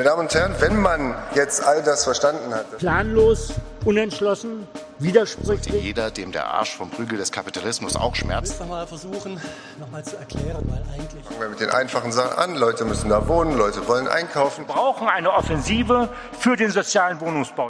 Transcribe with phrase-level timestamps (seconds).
[0.00, 2.78] Meine Damen und Herren, wenn man jetzt all das verstanden hat.
[2.78, 3.52] Planlos,
[3.84, 4.66] unentschlossen,
[4.98, 5.84] widersprüchlich.
[5.84, 8.54] Jeder, dem der Arsch vom Prügel des Kapitalismus auch schmerzt.
[8.54, 9.38] Ich will mal versuchen,
[9.78, 11.22] nochmal zu erklären, weil eigentlich.
[11.22, 12.56] Fangen wir mit den einfachen Sachen an.
[12.56, 14.66] Leute müssen da wohnen, Leute wollen einkaufen.
[14.66, 17.68] Wir brauchen eine Offensive für den sozialen Wohnungsbau.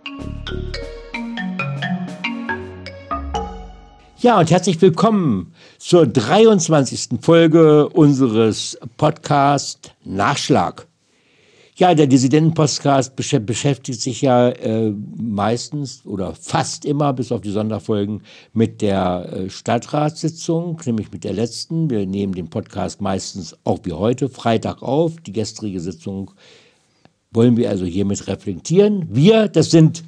[4.19, 7.21] Ja, und herzlich willkommen zur 23.
[7.21, 10.87] Folge unseres Podcast Nachschlag.
[11.81, 18.21] Ja, der Dissidenten-Podcast beschäftigt sich ja äh, meistens oder fast immer, bis auf die Sonderfolgen,
[18.53, 21.89] mit der äh, Stadtratssitzung, nämlich mit der letzten.
[21.89, 25.23] Wir nehmen den Podcast meistens auch wie heute Freitag auf.
[25.23, 26.33] Die gestrige Sitzung
[27.31, 29.07] wollen wir also hiermit reflektieren.
[29.11, 30.05] Wir, das sind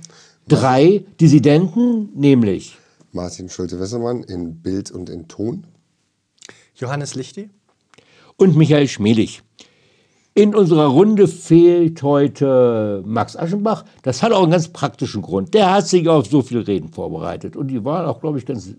[0.47, 2.77] drei Dissidenten, nämlich
[3.13, 5.65] Martin Schulte-Wessermann in Bild und in Ton.
[6.75, 7.49] Johannes Lichti.
[8.37, 9.43] Und Michael Schmelig.
[10.35, 13.85] In unserer Runde fehlt heute Max Aschenbach.
[14.03, 15.53] Das hat auch einen ganz praktischen Grund.
[15.53, 17.55] Der hat sich auf so viele Reden vorbereitet.
[17.55, 18.75] Und die waren auch, glaube ich, ganz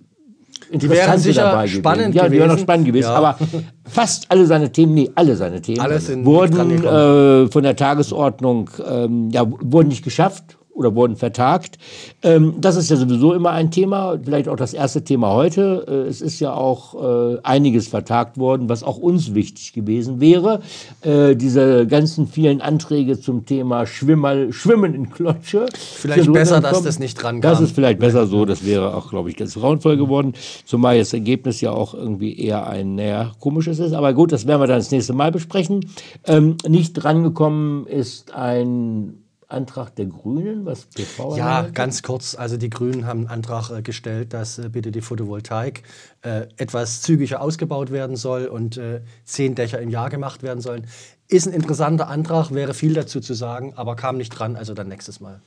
[0.72, 2.18] die wären sicher spannend gewesen.
[2.18, 3.10] Ja, die wären auch spannend gewesen.
[3.10, 3.16] Ja.
[3.16, 3.38] Aber
[3.86, 9.30] fast alle seine Themen, nee, alle seine Themen sind wurden äh, von der Tagesordnung, ähm,
[9.30, 11.78] ja, wurden nicht geschafft oder wurden vertagt.
[12.22, 15.86] Ähm, das ist ja sowieso immer ein Thema, vielleicht auch das erste Thema heute.
[15.88, 20.62] Äh, es ist ja auch äh, einiges vertagt worden, was auch uns wichtig gewesen wäre.
[21.02, 25.66] Äh, diese ganzen vielen Anträge zum Thema Schwimmer, Schwimmen in Klotsche.
[25.74, 27.52] Vielleicht besser, dass das nicht dran kam.
[27.52, 30.34] Das ist vielleicht besser so, das wäre auch, glaube ich, ganz grauenvoll geworden.
[30.66, 33.94] Zumal das Ergebnis ja auch irgendwie eher ein, naja, komisches ist.
[33.94, 35.86] Aber gut, das werden wir dann das nächste Mal besprechen.
[36.26, 39.23] Ähm, nicht drangekommen ist ein
[39.54, 41.76] Antrag der Grünen, was PV Ja, handelt?
[41.76, 42.36] ganz kurz.
[42.36, 45.84] Also die Grünen haben einen Antrag äh, gestellt, dass äh, bitte die Photovoltaik
[46.24, 48.80] äh, etwas zügiger ausgebaut werden soll und
[49.26, 50.88] zehn Dächer im Jahr gemacht werden sollen.
[51.28, 54.88] Ist ein interessanter Antrag, wäre viel dazu zu sagen, aber kam nicht dran, also dann
[54.90, 55.42] nächstes Mal.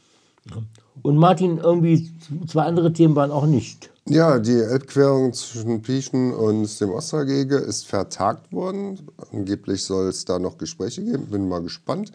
[1.02, 2.10] Und Martin, irgendwie
[2.46, 3.90] zwei andere Themen waren auch nicht.
[4.08, 9.00] Ja, die Elbquerung zwischen Pieschen und dem Ostergege ist vertagt worden.
[9.32, 11.26] Angeblich soll es da noch Gespräche geben.
[11.26, 12.12] Bin mal gespannt.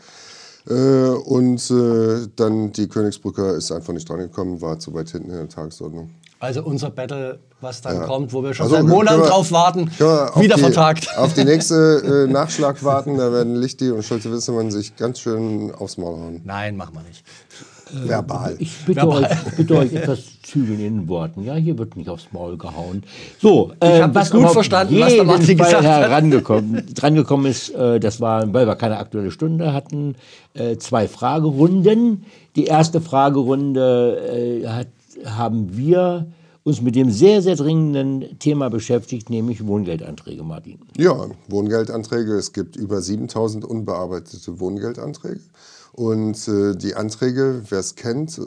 [0.68, 5.38] Äh, und äh, dann die Königsbrücke ist einfach nicht drangekommen, war zu weit hinten in
[5.38, 6.12] der Tagesordnung.
[6.40, 8.06] Also unser Battle, was dann ja.
[8.06, 11.08] kommt, wo wir schon also, seit Monaten drauf warten, wieder die, vertagt.
[11.18, 15.72] Auf die nächste äh, Nachschlag warten, da werden Lichti und Schulte Wissemann sich ganz schön
[15.76, 16.42] aufs Maul hauen.
[16.44, 17.24] Nein, machen wir nicht.
[17.94, 18.56] Verbal.
[18.60, 19.24] Ich bitte, Verbal.
[19.24, 21.44] Euch, bitte euch etwas zügeln in den Worten.
[21.44, 23.04] Ja, hier wird nicht aufs Maul gehauen.
[23.40, 26.10] So, ich äh, habe das gut verstanden, was der Martin gesagt hat.
[26.10, 30.16] Herangekommen, drangekommen ist, äh, das war, weil wir keine aktuelle Stunde hatten,
[30.54, 32.26] äh, zwei Fragerunden.
[32.56, 34.88] Die erste Fragerunde äh, hat,
[35.26, 36.28] haben wir
[36.64, 40.80] uns mit dem sehr, sehr dringenden Thema beschäftigt, nämlich Wohngeldanträge, Martin.
[40.98, 42.34] Ja, Wohngeldanträge.
[42.34, 45.42] Es gibt über 7000 unbearbeitete Wohngeldanträge.
[45.94, 48.40] Und äh, die Anträge, wer es kennt,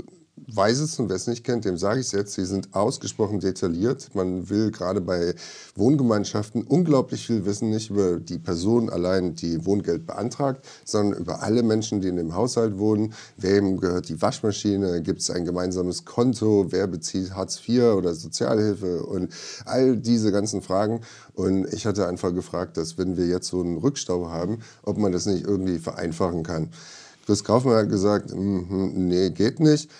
[0.46, 3.40] weiß es und wer es nicht kennt, dem sage ich es jetzt, sie sind ausgesprochen
[3.40, 4.14] detailliert.
[4.14, 5.34] Man will gerade bei
[5.74, 11.62] Wohngemeinschaften unglaublich viel wissen, nicht über die Person allein, die Wohngeld beantragt, sondern über alle
[11.62, 13.14] Menschen, die in dem Haushalt wohnen.
[13.36, 15.02] Wem gehört die Waschmaschine?
[15.02, 16.66] Gibt es ein gemeinsames Konto?
[16.70, 19.04] Wer bezieht Hartz IV oder Sozialhilfe?
[19.04, 19.32] Und
[19.64, 21.00] all diese ganzen Fragen.
[21.34, 25.12] Und ich hatte einfach gefragt, dass wenn wir jetzt so einen Rückstau haben, ob man
[25.12, 26.70] das nicht irgendwie vereinfachen kann.
[27.24, 29.90] Chris Kaufmann hat gesagt, mm, nee, geht nicht.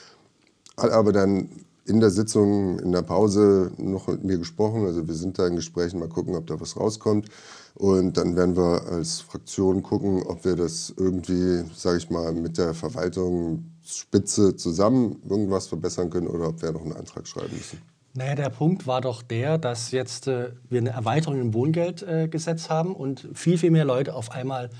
[0.76, 1.48] Hat aber dann
[1.86, 4.86] in der Sitzung, in der Pause noch mit mir gesprochen.
[4.86, 7.28] Also wir sind da in Gesprächen, mal gucken, ob da was rauskommt.
[7.74, 12.56] Und dann werden wir als Fraktion gucken, ob wir das irgendwie, sage ich mal, mit
[12.56, 17.80] der Verwaltungsspitze zusammen irgendwas verbessern können oder ob wir noch einen Antrag schreiben müssen.
[18.16, 22.68] Naja, der Punkt war doch der, dass jetzt äh, wir eine Erweiterung im Wohngeldgesetz äh,
[22.68, 24.70] haben und viel, viel mehr Leute auf einmal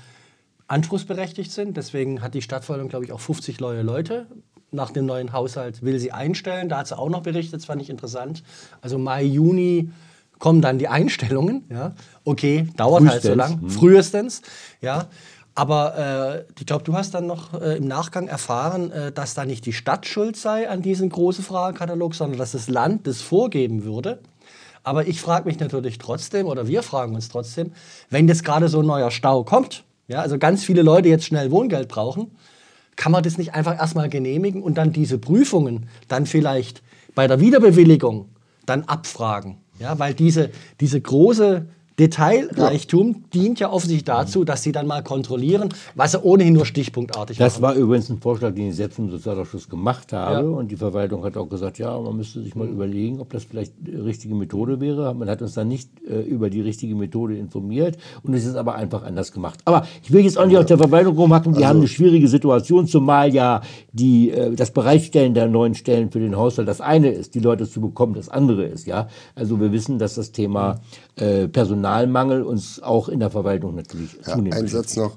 [0.67, 1.77] anspruchsberechtigt sind.
[1.77, 4.27] Deswegen hat die Stadtverwaltung, glaube ich, auch 50 neue Leute
[4.75, 6.69] nach dem neuen Haushalt will sie einstellen.
[6.69, 8.43] Da hat sie auch noch berichtet, das fand ich interessant.
[8.81, 9.89] Also Mai, Juni
[10.37, 11.63] kommen dann die Einstellungen.
[11.69, 11.93] Ja.
[12.23, 13.13] Okay, dauert Frühestens.
[13.13, 13.61] halt so lang.
[13.61, 13.69] Hm.
[13.69, 14.41] Frühestens.
[14.81, 15.07] Ja.
[15.57, 19.45] Aber äh, ich glaube, du hast dann noch äh, im Nachgang erfahren, äh, dass da
[19.45, 23.85] nicht die Stadt schuld sei an diesem großen Fragenkatalog, sondern dass das Land das vorgeben
[23.85, 24.19] würde.
[24.83, 27.71] Aber ich frage mich natürlich trotzdem, oder wir fragen uns trotzdem,
[28.09, 31.51] wenn jetzt gerade so ein neuer Stau kommt, ja, also ganz viele Leute jetzt schnell
[31.51, 32.31] Wohngeld brauchen,
[32.95, 36.81] kann man das nicht einfach erstmal genehmigen und dann diese Prüfungen dann vielleicht
[37.13, 38.29] bei der Wiederbewilligung
[38.65, 39.57] dann abfragen?
[39.79, 41.67] Ja, weil diese, diese große
[41.99, 47.37] Detailreichtum dient ja offensichtlich dazu, dass sie dann mal kontrollieren, was sie ohnehin nur stichpunktartig
[47.37, 47.61] Das machen.
[47.63, 50.47] war übrigens ein Vorschlag, den ich selbst im Sozialausschuss gemacht habe.
[50.47, 50.53] Ja.
[50.53, 53.73] Und die Verwaltung hat auch gesagt, ja, man müsste sich mal überlegen, ob das vielleicht
[53.79, 55.13] die richtige Methode wäre.
[55.13, 57.97] Man hat uns dann nicht äh, über die richtige Methode informiert.
[58.23, 59.59] Und es ist aber einfach anders gemacht.
[59.63, 61.53] Aber ich will jetzt auch nicht auf der Verwaltung rumhacken.
[61.53, 63.61] Die haben eine schwierige Situation, zumal ja
[63.93, 67.69] die, äh, das Bereitstellen der neuen Stellen für den Haushalt das eine ist, die Leute
[67.69, 68.85] zu bekommen, das andere ist.
[68.87, 69.07] Ja?
[69.33, 70.81] Also wir wissen, dass das Thema
[71.15, 71.47] äh,
[71.85, 75.15] Personalmangel uns auch in der Verwaltung natürlich Ja, zunehmend ein Satz noch.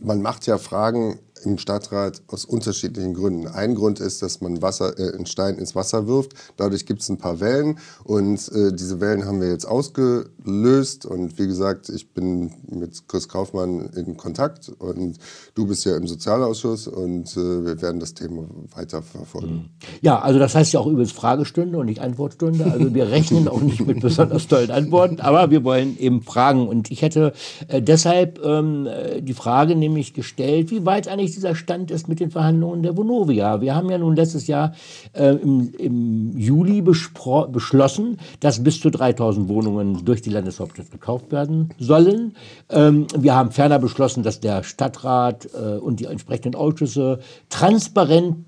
[0.00, 3.48] Man macht ja Fragen im Stadtrat aus unterschiedlichen Gründen.
[3.48, 6.32] Ein Grund ist, dass man Wasser, äh, einen Stein ins Wasser wirft.
[6.56, 11.06] Dadurch gibt es ein paar Wellen und äh, diese Wellen haben wir jetzt ausgelöst.
[11.06, 15.18] Und wie gesagt, ich bin mit Chris Kaufmann in Kontakt und
[15.54, 18.44] du bist ja im Sozialausschuss und äh, wir werden das Thema
[18.74, 19.70] weiter verfolgen.
[20.00, 22.64] Ja, also das heißt ja auch übrigens Fragestunde und nicht Antwortstunde.
[22.64, 26.68] Also wir rechnen auch nicht mit besonders tollen Antworten, aber wir wollen eben fragen.
[26.68, 27.32] Und ich hätte
[27.68, 32.20] äh, deshalb ähm, äh, die Frage nämlich gestellt, wie weit eigentlich dieser Stand ist mit
[32.20, 33.60] den Verhandlungen der Vonovia.
[33.60, 34.74] Wir haben ja nun letztes Jahr
[35.12, 41.70] äh, im, im Juli beschlossen, dass bis zu 3000 Wohnungen durch die Landeshauptstadt gekauft werden
[41.78, 42.34] sollen.
[42.70, 48.47] Ähm, wir haben ferner beschlossen, dass der Stadtrat äh, und die entsprechenden Ausschüsse transparent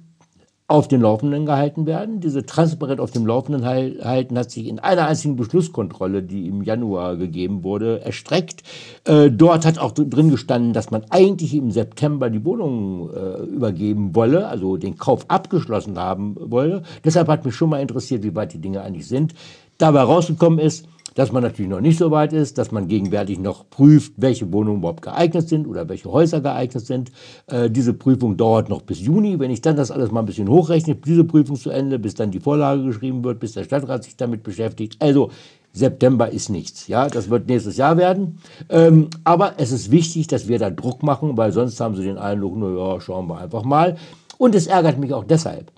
[0.71, 2.21] auf den Laufenden gehalten werden.
[2.21, 6.63] Diese transparent auf dem Laufenden hal- halten hat sich in einer einzigen Beschlusskontrolle, die im
[6.63, 8.63] Januar gegeben wurde, erstreckt.
[9.05, 14.15] Äh, dort hat auch drin gestanden, dass man eigentlich im September die Wohnungen äh, übergeben
[14.15, 16.85] wolle, also den Kauf abgeschlossen haben wolle.
[17.05, 19.35] Deshalb hat mich schon mal interessiert, wie weit die Dinge eigentlich sind.
[19.77, 23.69] Dabei rausgekommen ist, dass man natürlich noch nicht so weit ist, dass man gegenwärtig noch
[23.69, 27.13] prüft, welche Wohnungen überhaupt geeignet sind oder welche Häuser geeignet sind.
[27.47, 29.39] Äh, diese Prüfung dauert noch bis Juni.
[29.39, 32.31] Wenn ich dann das alles mal ein bisschen hochrechne, diese Prüfung zu Ende, bis dann
[32.31, 34.97] die Vorlage geschrieben wird, bis der Stadtrat sich damit beschäftigt.
[35.01, 35.31] Also
[35.73, 36.89] September ist nichts.
[36.89, 38.39] Ja, das wird nächstes Jahr werden.
[38.69, 42.19] Ähm, aber es ist wichtig, dass wir da Druck machen, weil sonst haben sie den
[42.19, 43.97] Eindruck, na ja, schauen wir einfach mal.
[44.39, 45.71] Und es ärgert mich auch deshalb,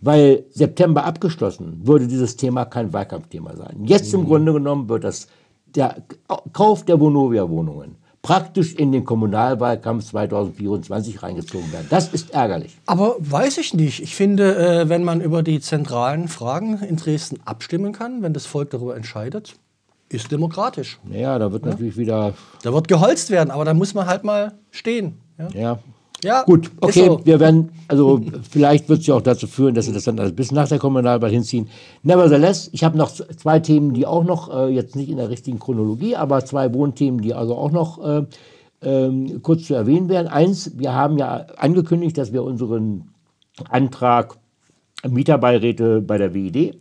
[0.00, 3.84] weil September abgeschlossen würde dieses Thema kein Wahlkampfthema sein.
[3.84, 5.28] Jetzt im Grunde genommen wird das
[5.74, 5.96] der
[6.52, 11.86] Kauf der Vonovia-Wohnungen praktisch in den Kommunalwahlkampf 2024 reingezogen werden.
[11.88, 12.76] Das ist ärgerlich.
[12.86, 14.02] Aber weiß ich nicht.
[14.02, 18.46] Ich finde, äh, wenn man über die zentralen Fragen in Dresden abstimmen kann, wenn das
[18.46, 19.56] Volk darüber entscheidet,
[20.10, 20.98] ist demokratisch.
[21.04, 24.54] Naja, da wird natürlich wieder, Da wird geholzt werden, aber da muss man halt mal
[24.70, 25.18] stehen.
[25.38, 25.78] Ja, ja.
[26.24, 27.20] Ja Gut, okay, so.
[27.24, 28.20] wir werden, also
[28.50, 31.30] vielleicht wird es ja auch dazu führen, dass sie das dann bis nach der Kommunalwahl
[31.30, 31.68] hinziehen.
[32.02, 35.58] Nevertheless, ich habe noch zwei Themen, die auch noch, äh, jetzt nicht in der richtigen
[35.58, 38.24] Chronologie, aber zwei Wohnthemen, die also auch noch äh,
[38.82, 40.26] ähm, kurz zu erwähnen wären.
[40.26, 43.10] Eins, wir haben ja angekündigt, dass wir unseren
[43.68, 44.38] Antrag
[45.08, 46.78] Mieterbeiräte bei der WID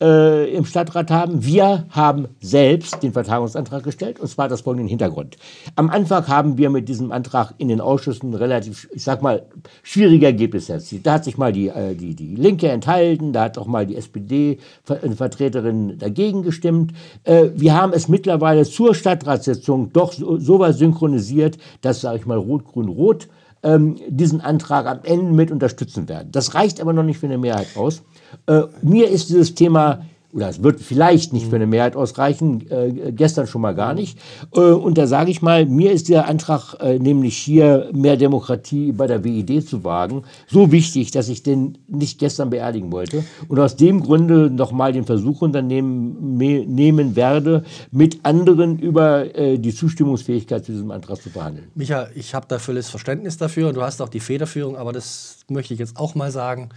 [0.00, 1.44] äh, im Stadtrat haben.
[1.44, 5.36] Wir haben selbst den Vertagungsantrag gestellt, und zwar das folgenden Hintergrund.
[5.76, 9.46] Am Anfang haben wir mit diesem Antrag in den Ausschüssen relativ, ich sag mal,
[9.82, 11.06] schwierige Ergebnisse erzielt.
[11.06, 13.96] Da hat sich mal die, äh, die, die Linke enthalten, da hat auch mal die
[13.96, 16.92] SPD-Vertreterin dagegen gestimmt.
[17.24, 22.26] Äh, wir haben es mittlerweile zur Stadtratssitzung doch so, so weit synchronisiert, dass, sage ich
[22.26, 23.28] mal, Rot-Grün-Rot
[23.62, 26.28] ähm, diesen Antrag am Ende mit unterstützen werden.
[26.32, 28.02] Das reicht aber noch nicht für eine Mehrheit aus.
[28.46, 33.12] Äh, mir ist dieses Thema, oder es wird vielleicht nicht für eine Mehrheit ausreichen, äh,
[33.12, 34.18] gestern schon mal gar nicht.
[34.54, 38.92] Äh, und da sage ich mal, mir ist der Antrag, äh, nämlich hier mehr Demokratie
[38.92, 43.24] bei der WID zu wagen, so wichtig, dass ich den nicht gestern beerdigen wollte.
[43.48, 49.58] Und aus dem Grunde nochmal den Versuch unternehmen me- nehmen werde, mit anderen über äh,
[49.58, 51.68] die Zustimmungsfähigkeit zu diesem Antrag zu verhandeln.
[51.74, 55.38] Micha, ich habe da völliges Verständnis dafür und du hast auch die Federführung, aber das
[55.48, 56.68] möchte ich jetzt auch mal sagen.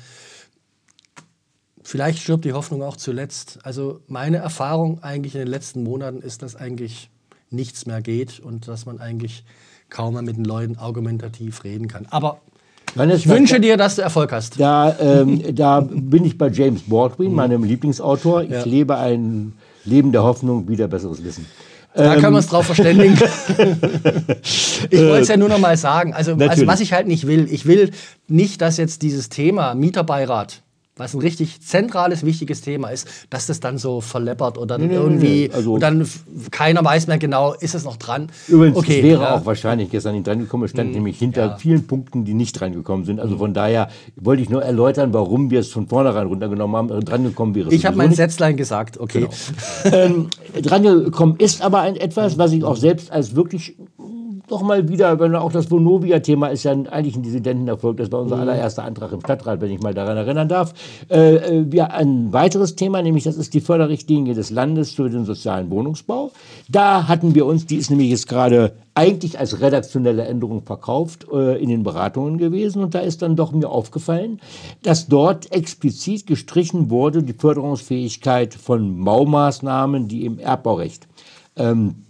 [1.83, 3.59] Vielleicht stirbt die Hoffnung auch zuletzt.
[3.63, 7.09] Also meine Erfahrung eigentlich in den letzten Monaten ist, dass eigentlich
[7.49, 9.43] nichts mehr geht und dass man eigentlich
[9.89, 12.05] kaum mehr mit den Leuten argumentativ reden kann.
[12.09, 12.39] Aber
[12.95, 14.59] Johannes, ich wünsche dir, dass du Erfolg hast.
[14.59, 18.43] Da, ähm, da bin ich bei James Baldwin, meinem Lieblingsautor.
[18.43, 18.53] Ich Mhm.
[18.55, 18.63] Ja.
[18.65, 19.53] lebe ein
[19.85, 21.45] Leben der Hoffnung, wieder besseres Wissen.
[21.93, 23.15] Da Ähm, können wir uns drauf verständigen.
[24.89, 26.13] ich wollte es ja nur noch mal sagen.
[26.13, 27.91] Also, also, was ich halt nicht will, ich will
[28.27, 30.61] nicht, dass jetzt dieses Thema Mieterbeirat,
[31.01, 34.93] was ein richtig zentrales, wichtiges Thema ist, dass das dann so verleppert oder dann nee,
[34.93, 35.53] irgendwie, nee.
[35.53, 36.07] Also- und dann
[36.51, 38.29] keiner weiß mehr genau, ist es noch dran.
[38.47, 39.35] Übrigens, okay, es wäre ja.
[39.35, 40.65] auch wahrscheinlich gestern nicht drangekommen.
[40.65, 41.57] Es stand nämlich hinter ja.
[41.57, 43.19] vielen Punkten, die nicht drangekommen sind.
[43.19, 46.89] Also von daher wollte ich nur erläutern, warum wir es von vornherein runtergenommen haben.
[46.89, 48.17] Äh, Drangekommen wäre Ich habe mein nicht.
[48.17, 49.27] Sätzlein gesagt, okay.
[49.85, 50.27] ähm,
[50.61, 53.75] drangekommen ist aber ein etwas, was ich auch selbst als wirklich
[54.47, 58.35] doch mal wieder, wenn auch das Vonovia-Thema ist ja eigentlich ein Dissidentenerfolg, das war unser
[58.35, 58.41] Mhm.
[58.41, 60.73] allererster Antrag im Stadtrat, wenn ich mal daran erinnern darf.
[61.09, 65.25] Äh, äh, wir ein weiteres Thema, nämlich das ist die Förderrichtlinie des Landes für den
[65.25, 66.31] sozialen Wohnungsbau.
[66.69, 71.61] Da hatten wir uns, die ist nämlich jetzt gerade eigentlich als redaktionelle Änderung verkauft äh,
[71.61, 74.41] in den Beratungen gewesen und da ist dann doch mir aufgefallen,
[74.83, 81.07] dass dort explizit gestrichen wurde die Förderungsfähigkeit von Baumaßnahmen, die im Erbbaurecht
[81.55, 82.03] ähm,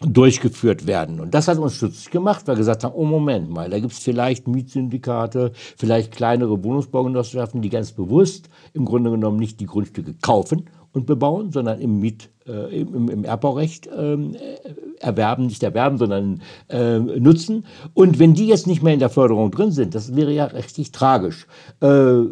[0.00, 1.20] durchgeführt werden.
[1.20, 3.92] Und das hat uns stutzig gemacht, weil wir gesagt haben, oh Moment mal, da gibt
[3.92, 10.14] es vielleicht Mietsyndikate, vielleicht kleinere Wohnungsbaugenossenschaften, die ganz bewusst im Grunde genommen nicht die Grundstücke
[10.22, 15.98] kaufen und bebauen, sondern im Miet, äh, im, im Erbbaurecht ähm, äh, erwerben, nicht erwerben,
[15.98, 17.66] sondern äh, nutzen.
[17.92, 20.92] Und wenn die jetzt nicht mehr in der Förderung drin sind, das wäre ja richtig
[20.92, 21.46] tragisch.
[21.80, 22.22] Äh,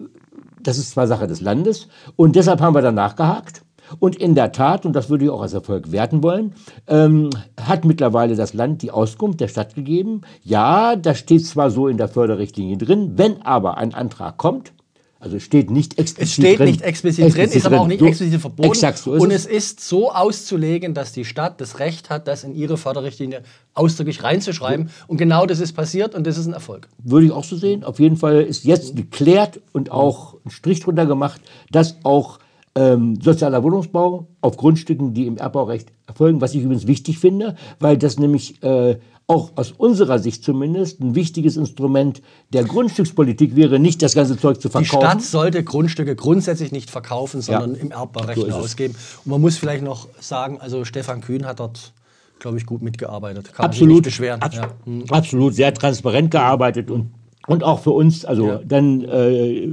[0.62, 3.62] das ist zwar Sache des Landes und deshalb haben wir dann nachgehakt.
[3.98, 6.52] Und in der Tat, und das würde ich auch als Erfolg werten wollen,
[6.86, 7.30] ähm,
[7.60, 10.22] hat mittlerweile das Land die Auskunft der Stadt gegeben.
[10.42, 14.72] Ja, das steht zwar so in der Förderrichtlinie drin, wenn aber ein Antrag kommt,
[15.20, 17.98] also es steht nicht explizit Es steht drin, nicht explizit, drin, ist aber auch nicht
[17.98, 18.68] So, explizit verboten.
[18.68, 19.46] Exakt so ist und es.
[19.46, 23.42] es ist so auszulegen, dass die Stadt das Recht hat, das in ihre Förderrichtlinie
[23.74, 24.90] ausdrücklich reinzuschreiben.
[25.08, 26.88] Und genau das ist passiert und das ist ein Erfolg.
[27.02, 27.82] Würde ich auch so sehen.
[27.82, 31.40] Auf jeden Fall ist jetzt geklärt und auch ein Strich drunter gemacht,
[31.72, 32.38] dass auch
[32.74, 37.96] ähm, sozialer Wohnungsbau auf Grundstücken, die im Erbbaurecht erfolgen, was ich übrigens wichtig finde, weil
[37.98, 42.22] das nämlich äh, auch aus unserer Sicht zumindest ein wichtiges Instrument
[42.52, 45.02] der Grundstückspolitik wäre, nicht das ganze Zeug zu Die verkaufen.
[45.06, 47.80] Stadt sollte Grundstücke grundsätzlich nicht verkaufen, sondern Ja.
[47.80, 48.94] im Erbbaurecht So ausgeben.
[49.24, 51.92] Und man muss vielleicht noch sagen, also Stefan Kühn hat dort,
[52.38, 53.52] glaube ich, gut mitgearbeitet.
[53.52, 54.40] Kann absolut, beschweren.
[54.40, 54.70] abs- Ja.
[54.84, 55.04] Hm.
[55.10, 57.10] absolut sehr transparent gearbeitet und
[57.48, 58.60] und auch für uns, also Ja.
[58.64, 59.64] dann äh,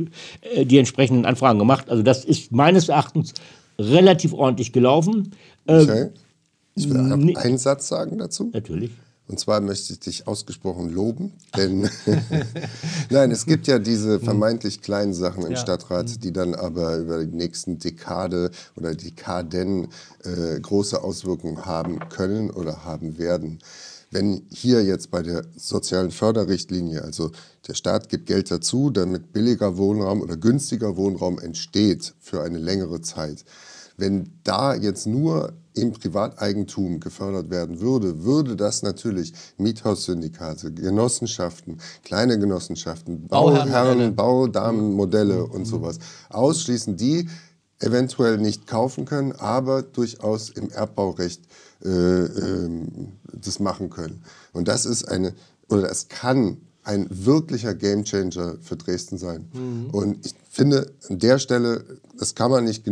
[0.42, 1.90] äh, die entsprechenden Anfragen gemacht.
[1.90, 3.34] Also das ist meines Erachtens
[3.78, 5.32] relativ ordentlich gelaufen.
[5.68, 6.14] Äh, Michael,
[6.76, 8.50] ich will auch einen Satz sagen dazu.
[8.54, 8.92] Natürlich.
[9.28, 11.90] Und zwar möchte ich dich ausgesprochen loben, denn
[13.10, 15.58] nein, es gibt ja diese vermeintlich kleinen Sachen im Ja.
[15.58, 19.88] Stadtrat, die dann aber über die nächsten Dekade oder Dekaden
[20.24, 23.60] äh, große Auswirkungen haben können oder haben werden.
[24.12, 27.32] Wenn hier jetzt bei der sozialen Förderrichtlinie, also
[27.68, 33.02] der Staat gibt Geld dazu, damit billiger Wohnraum oder günstiger Wohnraum entsteht für eine längere
[33.02, 33.46] Zeit,
[33.98, 42.40] wenn da jetzt nur im Privateigentum gefördert werden würde, würde das natürlich Miethaussyndikate, Genossenschaften, kleine
[42.40, 43.28] Genossenschaften.
[43.28, 47.28] Bauherren, Baudamenmodelle und sowas ausschließen, die
[47.80, 51.42] eventuell nicht kaufen können, aber durchaus im Erbbaurecht
[51.84, 54.24] äh, ähm, das machen können.
[54.54, 55.34] Und das ist eine,
[55.70, 59.50] oder das kann ein wirklicher Gamechanger für Dresden sein.
[59.92, 61.84] Und ich finde, an der Stelle,
[62.18, 62.84] das kann man nicht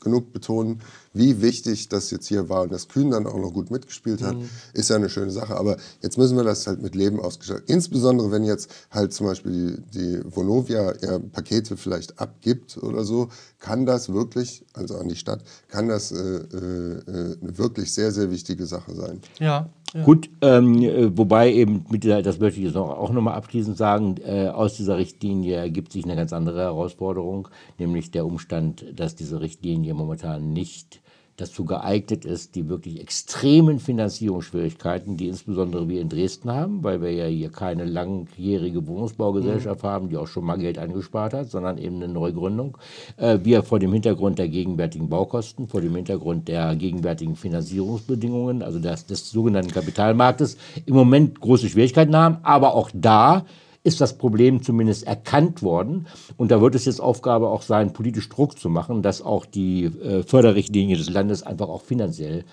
[0.00, 0.80] genug, genug betonen,
[1.12, 2.62] wie wichtig das jetzt hier war.
[2.62, 4.36] Und dass Kühn dann auch noch gut mitgespielt hat,
[4.72, 5.56] ist ja eine schöne Sache.
[5.56, 7.64] Aber jetzt müssen wir das halt mit Leben ausgestalten.
[7.66, 13.28] Insbesondere, wenn jetzt halt zum Beispiel die, die Vonovia ja Pakete vielleicht abgibt oder so,
[13.58, 18.30] kann das wirklich, also an die Stadt, kann das äh, äh, eine wirklich sehr, sehr
[18.30, 19.20] wichtige Sache sein.
[19.38, 19.68] Ja.
[19.94, 20.02] Ja.
[20.02, 23.76] Gut, ähm, äh, wobei eben, mit dieser, das möchte ich jetzt auch, auch nochmal abschließend
[23.76, 29.14] sagen, äh, aus dieser Richtlinie ergibt sich eine ganz andere Herausforderung, nämlich der Umstand, dass
[29.14, 31.00] diese Richtlinie momentan nicht
[31.38, 37.12] dazu geeignet ist, die wirklich extremen Finanzierungsschwierigkeiten, die insbesondere wir in Dresden haben, weil wir
[37.12, 41.96] ja hier keine langjährige Wohnungsbaugesellschaft haben, die auch schon mal Geld angespart hat, sondern eben
[41.96, 42.76] eine Neugründung.
[43.16, 48.80] Äh, wir vor dem Hintergrund der gegenwärtigen Baukosten, vor dem Hintergrund der gegenwärtigen Finanzierungsbedingungen, also
[48.80, 52.38] des, des sogenannten Kapitalmarktes, im Moment große Schwierigkeiten haben.
[52.42, 53.44] Aber auch da
[53.84, 56.06] ist das Problem zumindest erkannt worden.
[56.36, 59.84] Und da wird es jetzt Aufgabe auch sein, politisch Druck zu machen, dass auch die
[59.84, 62.44] äh, Förderrichtlinie des Landes einfach auch finanziell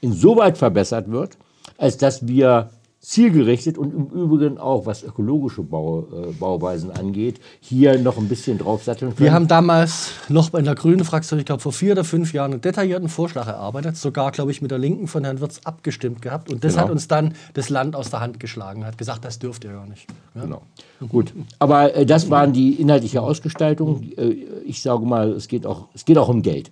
[0.00, 1.38] insoweit verbessert wird,
[1.78, 2.70] als dass wir
[3.04, 8.56] zielgerichtet und im Übrigen auch, was ökologische Bau, äh, Bauweisen angeht, hier noch ein bisschen
[8.56, 9.24] draufsatteln können.
[9.26, 12.52] Wir haben damals noch bei der Grünen Fraktion, ich glaube vor vier oder fünf Jahren,
[12.52, 16.50] einen detaillierten Vorschlag erarbeitet, sogar, glaube ich, mit der Linken von Herrn Wirz abgestimmt gehabt.
[16.50, 16.84] Und das Genau.
[16.86, 19.86] hat uns dann das Land aus der Hand geschlagen, hat gesagt, das dürft ihr gar
[19.86, 20.06] nicht.
[20.34, 20.42] Ja?
[20.42, 20.62] Genau.
[21.08, 24.02] Gut, aber äh, das waren die inhaltliche Ausgestaltung.
[24.16, 24.30] Äh,
[24.64, 26.70] ich sage mal, es geht auch, es geht auch um Geld.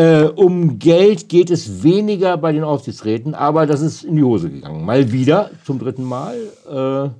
[0.00, 4.48] Äh, um Geld geht es weniger bei den Aufsichtsräten, aber das ist in die Hose
[4.48, 4.82] gegangen.
[4.82, 6.36] Mal wieder, zum dritten Mal.
[6.66, 7.10] Äh,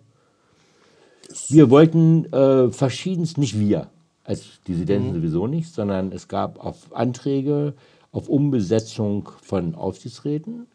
[1.50, 3.88] wir wollten äh, verschiedenst, nicht wir
[4.24, 7.74] als Dissidenten sowieso nicht, sondern es gab auf Anträge
[8.12, 10.66] auf Umbesetzung von Aufsichtsräten.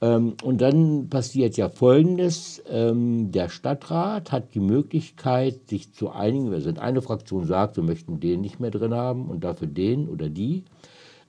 [0.00, 2.62] Ähm, und dann passiert ja Folgendes.
[2.70, 6.52] Ähm, der Stadtrat hat die Möglichkeit, sich zu einigen.
[6.52, 10.08] Also wenn eine Fraktion sagt, wir möchten den nicht mehr drin haben und dafür den
[10.08, 10.62] oder die,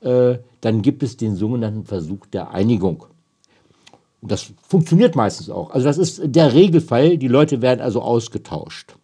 [0.02, 3.06] äh, dann gibt es den sogenannten Versuch der Einigung.
[4.22, 5.72] Das funktioniert meistens auch.
[5.72, 7.18] Also das ist der Regelfall.
[7.18, 8.96] Die Leute werden also ausgetauscht.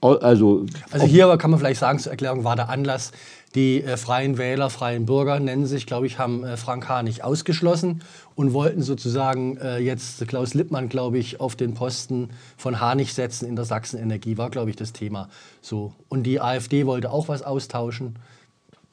[0.00, 3.10] Au- Also, Also hier kann man vielleicht sagen, zur Erklärung war der Anlass,
[3.56, 8.02] die äh, Freien Wähler, Freien Bürger nennen sich, glaube ich, haben äh, Frank Harnig ausgeschlossen
[8.36, 13.48] und wollten sozusagen äh, jetzt Klaus Lippmann, glaube ich, auf den Posten von Harnig setzen
[13.48, 15.30] in der Sachsenenergie, war, glaube ich, das Thema.
[15.62, 15.94] So.
[16.08, 18.16] Und die AfD wollte auch was austauschen.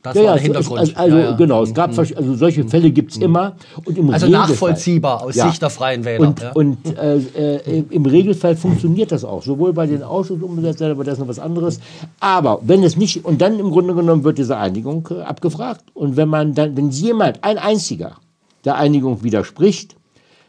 [0.06, 0.80] Das ja, war ja, der es- Hintergrund.
[0.80, 1.32] Also, also Ja, ja.
[1.36, 3.56] genau, es gab versch- also solche Fälle gibt es immer.
[3.84, 5.34] Und im Also Regelfall- nachvollziehbar aus.
[5.36, 6.28] Sicht der Freien Wähler.
[6.28, 11.16] Und, und äh, äh, im Regelfall funktioniert das auch, sowohl bei den Ausschussumsetzern, aber das
[11.16, 11.80] ist noch was anderes.
[12.20, 15.84] Aber wenn es nicht, und dann im Grunde genommen wird diese Einigung äh, abgefragt.
[15.94, 18.18] Und wenn man dann, wenn jemand, ein einziger,
[18.64, 19.96] der Einigung widerspricht,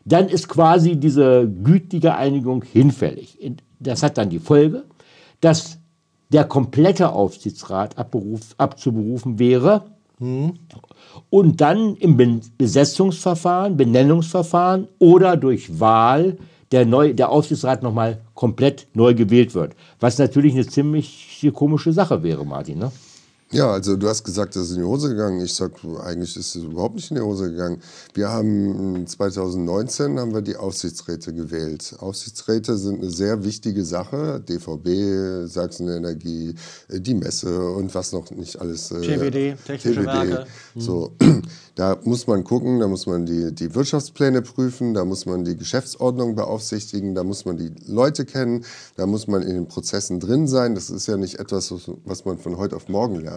[0.04, 3.38] dann ist quasi diese gütige Einigung hinfällig.
[3.80, 4.84] Das hat dann die Folge,
[5.40, 5.75] dass
[6.30, 9.85] der komplette Aufsichtsrat abberuf, abzuberufen wäre
[11.30, 16.38] und dann im Be- Besetzungsverfahren, Benennungsverfahren oder durch Wahl
[16.73, 19.76] der, neu, der Aufsichtsrat nochmal komplett neu gewählt wird.
[20.00, 22.78] Was natürlich eine ziemlich komische Sache wäre, Martin.
[22.78, 22.90] Ne?
[23.52, 25.40] Ja, also du hast gesagt, das ist in die Hose gegangen.
[25.40, 25.70] Ich sag,
[26.04, 27.80] eigentlich ist es überhaupt nicht in die Hose gegangen.
[28.12, 31.94] Wir haben 2019 haben wir die Aufsichtsräte gewählt.
[32.00, 34.40] Aufsichtsräte sind eine sehr wichtige Sache.
[34.48, 36.56] DVB, Sachsenenergie,
[36.88, 38.90] äh, die Messe und was noch nicht alles.
[38.90, 39.00] äh,
[39.54, 40.46] TWD, Technische Werke.
[40.76, 41.12] So,
[41.76, 45.56] da muss man gucken, da muss man die, die Wirtschaftspläne prüfen, da muss man die
[45.56, 48.64] Geschäftsordnung beaufsichtigen, da muss man die Leute kennen,
[48.96, 50.74] da muss man in den Prozessen drin sein.
[50.74, 53.35] Das ist ja nicht etwas, was- was man von heute auf morgen lernt.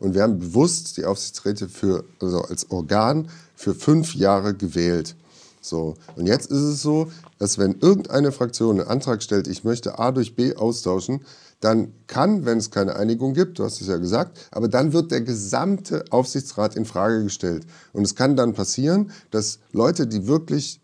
[0.00, 5.14] Und wir haben bewusst die Aufsichtsräte für, also als Organ für fünf Jahre gewählt.
[5.60, 9.98] So, und jetzt ist es so, dass wenn irgendeine Fraktion einen Antrag stellt, ich möchte
[9.98, 11.24] A durch B austauschen,
[11.60, 15.10] dann kann, wenn es keine Einigung gibt, du hast es ja gesagt, aber dann wird
[15.10, 17.64] der gesamte Aufsichtsrat in Frage gestellt.
[17.94, 20.80] Und es kann dann passieren, dass Leute, die wirklich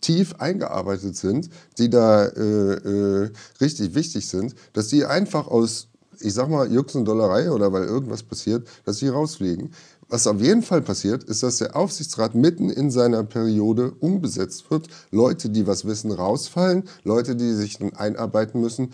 [0.00, 5.88] tief eingearbeitet sind, die da äh, äh, richtig wichtig sind, dass die einfach aus,
[6.24, 9.72] ich sag mal, Jux und Dollerei oder weil irgendwas passiert, dass sie rausfliegen.
[10.08, 14.88] Was auf jeden Fall passiert, ist, dass der Aufsichtsrat mitten in seiner Periode umbesetzt wird.
[15.10, 16.84] Leute, die was wissen, rausfallen.
[17.02, 18.92] Leute, die sich dann einarbeiten müssen,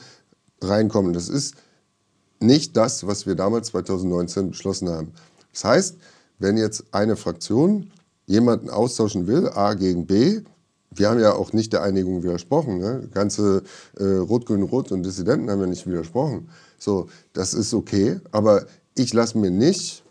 [0.60, 1.12] reinkommen.
[1.12, 1.56] Das ist
[2.40, 5.12] nicht das, was wir damals 2019 beschlossen haben.
[5.52, 5.96] Das heißt,
[6.38, 7.90] wenn jetzt eine Fraktion
[8.26, 10.42] jemanden austauschen will, A gegen B,
[10.90, 12.78] wir haben ja auch nicht der Einigung widersprochen.
[12.78, 13.08] Ne?
[13.12, 13.62] Ganze
[13.98, 16.48] äh, Rot-Grün-Rot und Dissidenten haben ja nicht widersprochen.
[16.78, 20.04] So, das ist okay, aber ich lasse mir nicht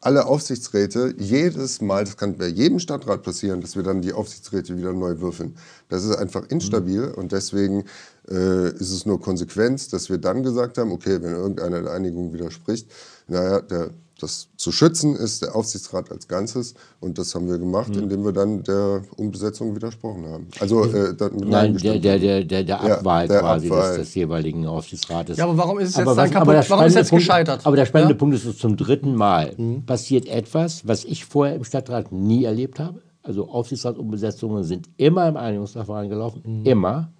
[0.00, 4.76] alle Aufsichtsräte jedes Mal, das kann bei jedem Stadtrat passieren, dass wir dann die Aufsichtsräte
[4.76, 5.56] wieder neu würfeln.
[5.88, 7.84] Das ist einfach instabil und deswegen
[8.30, 12.32] äh, ist es nur Konsequenz, dass wir dann gesagt haben, okay, wenn irgendeiner der Einigung
[12.32, 12.88] widerspricht,
[13.26, 17.94] naja, der, das zu schützen ist der Aufsichtsrat als Ganzes und das haben wir gemacht,
[17.94, 20.46] indem wir dann der Umbesetzung widersprochen haben.
[20.58, 23.96] Also äh, dann mit Nein der, der, der, der, der Ja, Abwahl der quasi Abwahl.
[23.98, 25.36] Des, des jeweiligen Aufsichtsrates.
[25.36, 26.54] Ja, aber warum ist es jetzt Aber dann kaputt?
[26.68, 27.66] Warum ist jetzt Punkt- gescheitert?
[27.66, 28.18] Aber der spannende Ja?
[28.18, 32.80] Punkt ist, dass zum dritten Mal passiert etwas, was ich vorher im Stadtrat nie erlebt
[32.80, 33.02] habe.
[33.22, 37.10] Also Aufsichtsratsumbesetzungen sind immer im Einigungsverfahren gelaufen, immer.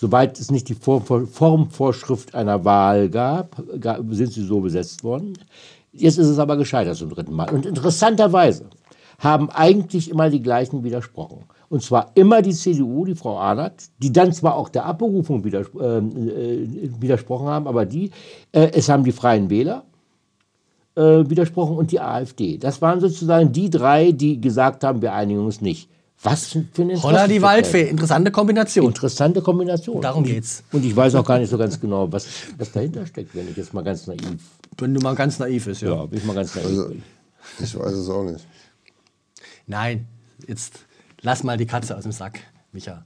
[0.00, 5.34] Sobald es nicht die Form- Formvorschrift einer Wahl gab, ga- sind sie so besetzt worden.
[5.96, 7.50] Jetzt ist es aber gescheitert zum dritten Mal.
[7.50, 8.66] Und interessanterweise
[9.18, 11.44] haben eigentlich immer die gleichen widersprochen.
[11.68, 15.68] Und zwar immer die CDU, die Frau Ahnert, die dann zwar auch der Abberufung widers
[15.80, 18.10] äh, äh, widersprochen haben, aber die,
[18.52, 19.84] äh, es haben die Freien Wähler
[20.96, 22.58] äh, widersprochen und die AfD.
[22.58, 25.88] Das waren sozusagen die drei, die gesagt haben, wir einigen uns nicht.
[26.22, 27.42] Was für ein Holla die.
[27.42, 28.86] Waldfee, interessante Kombination.
[28.86, 30.00] Interessante Kombination.
[30.00, 30.62] Darum geht's.
[30.72, 32.26] Und ich weiß auch gar nicht so ganz genau, was,
[32.56, 34.40] was dahinter steckt, wenn ich jetzt mal ganz naiv,
[34.78, 35.94] Wenn du mal ganz naiv bist, ja.
[35.94, 37.02] ja, wenn ich mal ganz naiv Also, bin.
[37.62, 38.46] ich weiß es auch nicht.
[39.66, 40.06] Nein,
[40.46, 40.80] jetzt
[41.22, 42.40] lass mal die Katze aus dem Sack,
[42.72, 43.04] Micha.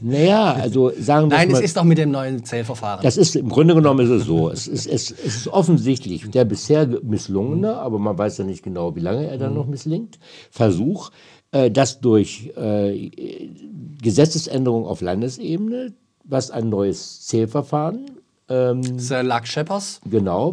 [0.00, 3.02] Naja, also sagen wir Nein, mal, es ist doch mit dem neuen Zählverfahren.
[3.02, 4.48] Das ist im Grunde genommen ist es so.
[4.48, 8.62] Es ist, es, es ist offensichtlich der bisher ge- misslungene, aber man weiß ja nicht
[8.62, 10.18] genau, wie lange er dann noch misslingt,
[10.50, 11.10] Versuch,
[11.50, 13.10] äh, dass durch äh,
[14.00, 15.92] Gesetzesänderung auf Landesebene,
[16.24, 18.06] was ein neues Zählverfahren
[18.48, 20.00] Sir Luck Sheppers.
[20.10, 20.52] genau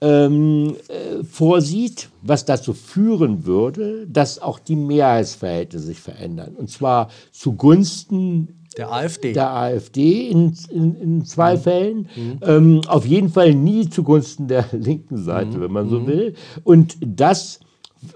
[0.00, 6.54] ähm, äh, vorsieht, was dazu führen würde, dass auch die Mehrheitsverhältnisse sich verändern.
[6.56, 9.32] Und zwar zugunsten Der AfD.
[9.32, 12.08] der AfD in, in, in zwei Fällen.
[12.42, 16.34] Ähm, auf jeden Fall nie zugunsten der linken Seite, wenn man so will.
[16.62, 17.58] Und das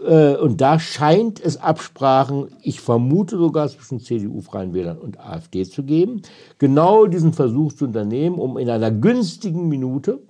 [0.07, 5.64] äh, und da scheint es Absprachen, ich vermute sogar zwischen CDU, Freien Wählern und AfD
[5.64, 6.23] zu geben,
[6.59, 10.21] genau diesen Versuch zu unternehmen, um in einer günstigen Minute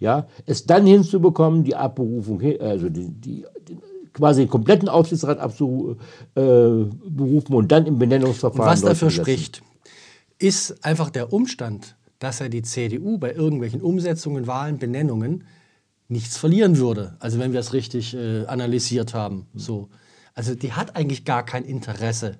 [0.00, 3.78] ja, es dann hinzubekommen, die Abberufung, also die, die, die
[4.12, 5.98] quasi den kompletten Aufsichtsrat abzuberufen
[6.34, 8.62] äh, und dann im Benennungsverfahren.
[8.62, 9.62] Und was dafür spricht,
[10.38, 15.44] ist einfach der Umstand, dass ja die CDU bei irgendwelchen Umsetzungen, Wahlen, Benennungen
[16.08, 17.16] nichts verlieren würde.
[17.20, 19.46] Also wenn wir es richtig äh, analysiert haben.
[19.54, 19.88] So.
[20.34, 22.38] Also die hat eigentlich gar kein Interesse.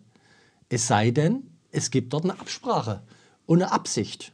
[0.68, 3.02] Es sei denn, es gibt dort eine Absprache
[3.46, 4.32] und eine Absicht.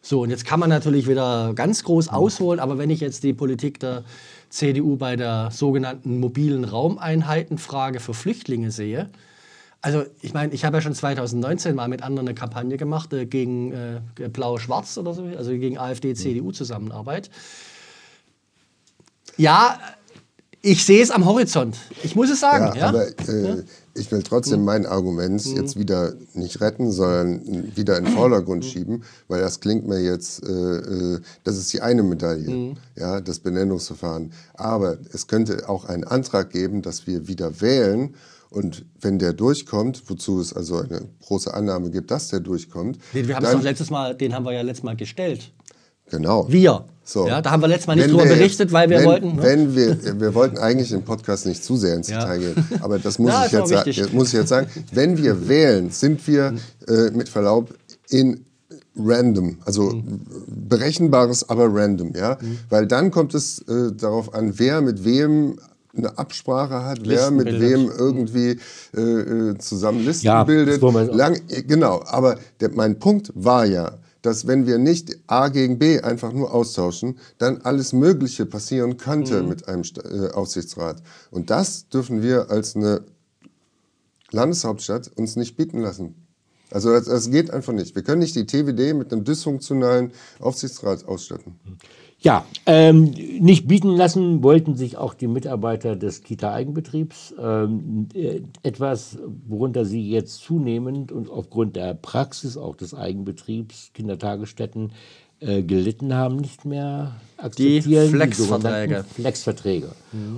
[0.00, 3.34] So, und jetzt kann man natürlich wieder ganz groß ausholen, aber wenn ich jetzt die
[3.34, 4.04] Politik der
[4.48, 9.10] CDU bei der sogenannten mobilen Raumeinheitenfrage für Flüchtlinge sehe,
[9.80, 13.26] also ich meine, ich habe ja schon 2019 mal mit anderen eine Kampagne gemacht äh,
[13.26, 17.30] gegen äh, Blau-Schwarz oder so, also gegen AfD-CDU-Zusammenarbeit.
[19.38, 19.78] Ja,
[20.60, 21.76] ich sehe es am Horizont.
[22.02, 22.76] Ich muss es sagen.
[22.76, 23.62] Ja, Ja, aber äh,
[23.94, 29.04] ich will trotzdem mein Argument jetzt wieder nicht retten, sondern wieder in den Vordergrund schieben,
[29.28, 34.32] weil das klingt mir jetzt, äh, äh, das ist die eine Medaille, ja, das Benennungsverfahren.
[34.54, 38.14] Aber es könnte auch einen Antrag geben, dass wir wieder wählen.
[38.50, 43.28] Und wenn der durchkommt, wozu es also eine große Annahme gibt, dass der durchkommt, Den,
[43.28, 45.52] wir haben es letztes Mal, den haben wir ja letztes Mal gestellt.
[46.10, 46.46] Genau.
[46.48, 46.84] Wir.
[47.04, 47.26] So.
[47.26, 49.36] Ja, da haben wir letztes Mal nicht Wenn drüber wir berichtet, weil wir wenn, wollten.
[49.36, 49.42] Ne?
[49.42, 52.20] Wenn wir, wir wollten eigentlich im Podcast nicht zu sehr ins Ja.
[52.20, 53.96] Detail gehen, aber das muss, Ja, ich jetzt, sa- wichtig.
[53.96, 54.66] jetzt muss ich jetzt sagen.
[54.92, 56.54] Wenn wir wählen, sind wir
[56.86, 57.72] äh, mit Verlaub
[58.10, 58.44] in
[58.94, 60.20] random, also Mhm.
[60.68, 62.36] berechenbares, aber random, ja,
[62.68, 65.56] weil dann kommt es äh, darauf an, wer mit wem
[65.96, 68.58] eine Absprache hat, wer mit wem irgendwie
[68.96, 70.80] äh, äh, zusammen Listen Ja, bildet.
[71.14, 73.92] Lang, äh, genau, aber der, mein Punkt war ja,
[74.22, 79.42] dass wenn wir nicht A gegen B einfach nur austauschen, dann alles Mögliche passieren könnte
[79.42, 79.48] Mhm.
[79.48, 81.02] mit einem äh, Aufsichtsrat.
[81.30, 83.02] Und das dürfen wir als eine
[84.30, 86.14] Landeshauptstadt uns nicht bieten lassen.
[86.70, 87.94] Also das, das geht einfach nicht.
[87.94, 91.58] Wir können nicht die TWD mit einem dysfunktionalen Aufsichtsrat ausstatten.
[92.20, 97.34] Ja, ähm, nicht bieten lassen wollten sich auch die Mitarbeiter des Kita-Eigenbetriebs.
[97.40, 104.92] Ähm, äh, etwas, worunter sie jetzt zunehmend und aufgrund der Praxis auch des Eigenbetriebs, Kindertagesstätten,
[105.40, 108.10] äh, gelitten haben, nicht mehr akzeptieren.
[108.10, 108.34] Flexverträge.
[108.96, 109.88] sogenannten Flexverträge.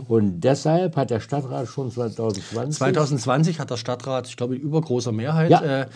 [0.09, 5.13] Und deshalb hat der Stadtrat schon 2020 2020 hat der Stadtrat, ich glaube, in übergroßer
[5.13, 5.83] Mehrheit Ja.
[5.83, 5.87] äh,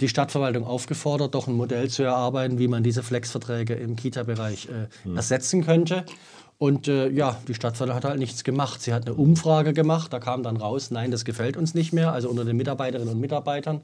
[0.00, 4.88] die Stadtverwaltung aufgefordert, doch ein Modell zu erarbeiten, wie man diese Flexverträge im Kita-Bereich äh,
[5.04, 5.16] Hm.
[5.16, 6.04] ersetzen könnte.
[6.56, 8.80] Und äh, ja, die Stadtverwaltung hat halt nichts gemacht.
[8.80, 12.12] Sie hat eine Umfrage gemacht, da kam dann raus, nein, das gefällt uns nicht mehr,
[12.12, 13.80] also unter den Mitarbeiterinnen und Mitarbeitern.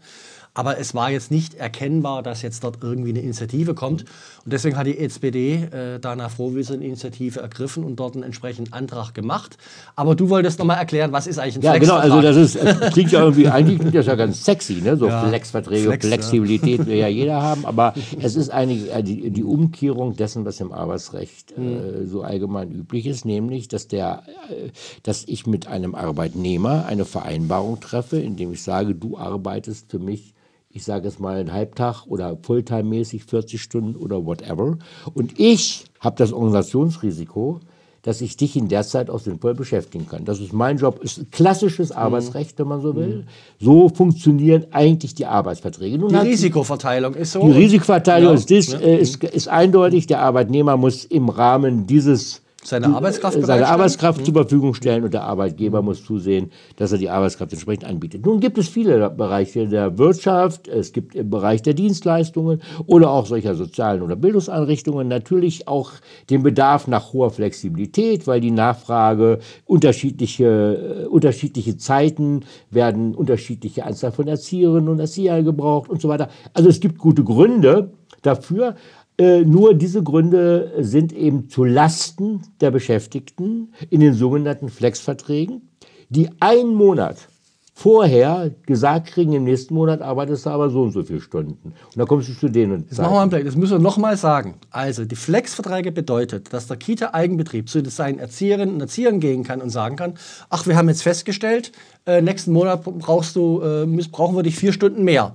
[0.53, 4.03] Aber es war jetzt nicht erkennbar, dass jetzt dort irgendwie eine Initiative kommt.
[4.45, 8.73] Und deswegen hat die SPD äh, Dana Frohwiese eine Initiative ergriffen und dort einen entsprechenden
[8.73, 9.59] Antrag gemacht.
[9.95, 12.25] Aber du wolltest nochmal erklären, was ist eigentlich ein Ja, genau, Flexvertrag?
[12.25, 14.97] also das ist, es klingt ja irgendwie, eigentlich klingt das ja ganz sexy, ne?
[14.97, 16.09] so Ja, Flexverträge, Flex, ja.
[16.09, 20.59] Flexibilität will ja jeder haben, aber es ist eine, äh, die, die Umkehrung dessen, was
[20.61, 24.71] im Arbeitsrecht äh, so allgemein üblich ist, nämlich, dass, der, äh,
[25.05, 30.35] dass ich mit einem Arbeitnehmer eine Vereinbarung treffe, indem ich sage, du arbeitest für mich
[30.73, 34.79] ich sage es mal, einen Halbtag oder Fulltime-mäßig 40 Stunden oder whatever.
[35.15, 37.61] Und ich habe das Organisationsrisiko,
[38.03, 40.25] dass ich dich in der Zeit auch sinnvoll beschäftigen kann.
[40.25, 43.27] Das ist mein Job, ist klassisches Arbeitsrecht, wenn man so will.
[43.59, 45.99] So funktionieren eigentlich die Arbeitsverträge.
[45.99, 47.45] Nun Die Risikoverteilung ist so.
[47.45, 48.79] die Risikoverteilung Ja, ist, ja.
[48.79, 50.07] äh, ist, ist eindeutig.
[50.07, 53.69] Der Arbeitnehmer muss im Rahmen dieses Seine Arbeitskraft seine bereitstellen.
[53.69, 53.73] Mhm.
[53.73, 58.27] Arbeitskraft zur Verfügung stellen und der Arbeitgeber muss zusehen, dass er die Arbeitskraft entsprechend anbietet.
[58.27, 63.25] Nun gibt es viele Bereiche der Wirtschaft, es gibt im Bereich der Dienstleistungen oder auch
[63.25, 65.93] solcher sozialen oder Bildungseinrichtungen natürlich auch
[66.29, 74.13] den Bedarf nach hoher Flexibilität, weil die Nachfrage unterschiedliche, äh, unterschiedliche Zeiten werden unterschiedliche Anzahl
[74.13, 76.29] von Erzieherinnen und Erziehern gebraucht und so weiter.
[76.53, 77.93] Also es gibt gute Gründe
[78.23, 78.75] dafür.
[79.21, 85.69] Äh, Nur diese Gründe sind eben zu Lasten der Beschäftigten in den sogenannten Flexverträgen,
[86.09, 87.29] die einen Monat
[87.75, 91.69] vorher gesagt kriegen, im nächsten Monat arbeitest du aber so und so viele Stunden.
[91.69, 93.45] Und dann kommst du zu denen Das machen wir einen Blick.
[93.45, 94.55] Das müssen wir nochmal sagen.
[94.71, 99.69] Also, die Flexverträge bedeutet, dass der Kita-Eigenbetrieb zu seinen Erzieherinnen und Erziehern gehen kann und
[99.69, 100.15] sagen kann:
[100.49, 101.73] Ach, wir haben jetzt festgestellt,
[102.07, 105.35] äh, nächsten Monat brauchst du, äh, brauchen wir dich vier Stunden mehr.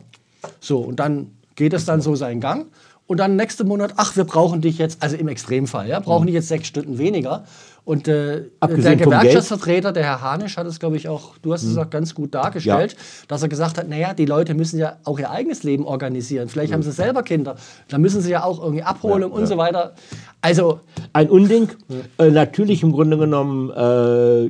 [0.59, 2.67] So, und dann geht es dann so seinen Gang.
[3.07, 6.33] Und dann nächsten Monat, ach, wir brauchen dich jetzt, also im Extremfall, ja, brauchen dich
[6.33, 7.43] jetzt sechs Stunden weniger.
[7.83, 8.95] Und äh, der.
[8.95, 12.33] Gewerkschaftsvertreter, der Herr Hanisch, hat es, glaube ich, auch, du hast es auch ganz gut
[12.33, 12.95] dargestellt,
[13.27, 16.49] dass er gesagt hat, naja, die Leute müssen ja auch ihr eigenes Leben organisieren.
[16.49, 19.93] Vielleicht haben sie selber Kinder, dann müssen sie ja auch irgendwie abholen und so weiter.
[20.41, 20.79] Also,
[21.13, 21.69] ein Unding.
[22.17, 23.69] Äh, natürlich im Grunde genommen.
[23.69, 24.49] Äh,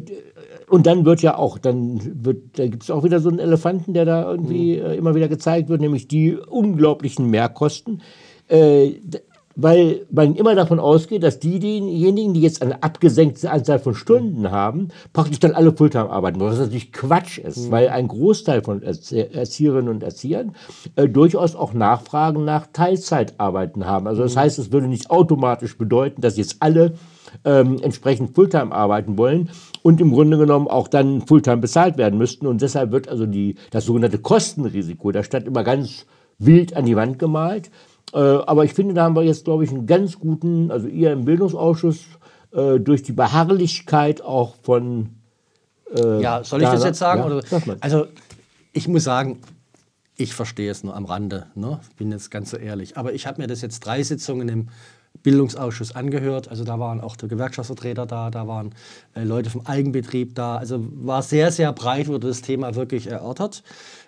[0.70, 3.94] und dann wird ja auch, dann wird, da gibt es auch wieder so einen Elefanten,
[3.94, 8.02] der da irgendwie äh, immer wieder gezeigt wird, nämlich die unglaublichen Mehrkosten.
[8.48, 8.96] Äh,
[9.56, 14.52] weil man immer davon ausgeht, dass die, diejenigen, die jetzt eine abgesenkte Anzahl von Stunden
[14.52, 17.72] haben, praktisch dann alle Fulltime arbeiten, was natürlich Quatsch ist, mhm.
[17.72, 20.56] weil ein Großteil von Erzieherinnen und Erziehern
[20.96, 24.08] äh, durchaus auch Nachfragen nach Teilzeitarbeiten haben.
[24.08, 24.40] Also das mhm.
[24.40, 26.96] heißt, es würde nicht automatisch bedeuten, dass jetzt alle
[27.46, 29.50] ähm, entsprechend Fulltime arbeiten wollen
[29.84, 32.46] und im Grunde genommen auch dann Fulltime bezahlt werden müssten.
[32.46, 36.06] Und deshalb wird also die, das sogenannte Kostenrisiko der Stadt immer ganz
[36.40, 37.72] wild an die Wand gemalt.
[38.15, 41.12] Äh, aber ich finde, da haben wir jetzt, glaube ich, einen ganz guten, also ihr
[41.12, 42.06] im Bildungsausschuss,
[42.54, 45.10] äh, durch die Beharrlichkeit auch von.
[45.93, 47.19] Äh, ja, soll ich das jetzt sagen?
[47.19, 47.78] Ja, oder?
[47.82, 48.08] Also,
[48.71, 49.41] ich muss sagen,
[50.15, 51.82] ich verstehe es nur am Rande, ne?
[51.97, 52.97] bin jetzt ganz so ehrlich.
[52.97, 54.69] Aber ich habe mir das jetzt drei Sitzungen im
[55.23, 56.47] Bildungsausschuss angehört.
[56.47, 58.73] Also da waren auch der Gewerkschaftsvertreter da, da waren
[59.15, 60.58] äh, Leute vom Eigenbetrieb da.
[60.58, 63.63] Also war sehr, sehr breit, wurde das Thema wirklich erörtert.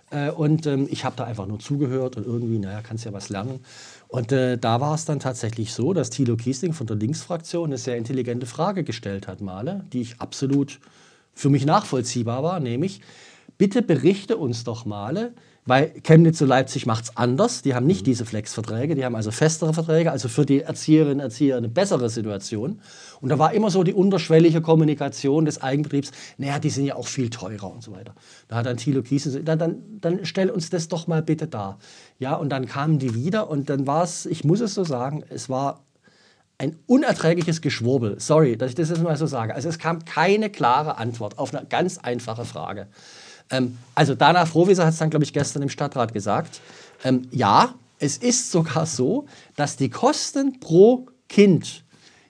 [0.09, 3.29] Äh, und ähm, ich habe da einfach nur zugehört und irgendwie, naja, kannst ja was
[3.29, 3.59] lernen.
[4.07, 7.77] Und äh, da war es dann tatsächlich so, dass Thilo Kiesling von der Linksfraktion eine
[7.77, 10.79] sehr intelligente Frage gestellt hat, Male, die ich absolut
[11.33, 13.01] für mich nachvollziehbar war, nämlich,
[13.57, 15.33] bitte berichte uns doch mal,
[15.67, 17.61] weil Chemnitz und Leipzig macht es anders.
[17.61, 18.05] Die haben nicht mhm.
[18.05, 22.09] diese Flex-Verträge, die haben also festere Verträge, also für die Erzieherinnen und Erzieher eine bessere
[22.09, 22.81] Situation.
[23.21, 27.07] Und da war immer so die unterschwellige Kommunikation des Eigenbetriebs, naja, die sind ja auch
[27.07, 28.15] viel teurer und so weiter.
[28.47, 31.47] Da hat dann Thilo Kiesen gesagt, dann, dann, dann stell uns das doch mal bitte
[31.47, 31.79] dar.
[32.17, 35.23] Ja, und dann kamen die wieder und dann war es, ich muss es so sagen,
[35.29, 35.83] es war
[36.59, 38.19] ein unerträgliches Geschwurbel.
[38.19, 39.53] Sorry, dass ich das jetzt mal so sage.
[39.53, 42.87] Also es kam keine klare Antwort auf eine ganz einfache Frage.
[43.51, 46.61] Ähm, also Dana Frohwieser hat es dann, glaube ich, gestern im Stadtrat gesagt.
[47.03, 51.83] Ähm, ja, es ist sogar so, dass die Kosten pro Kind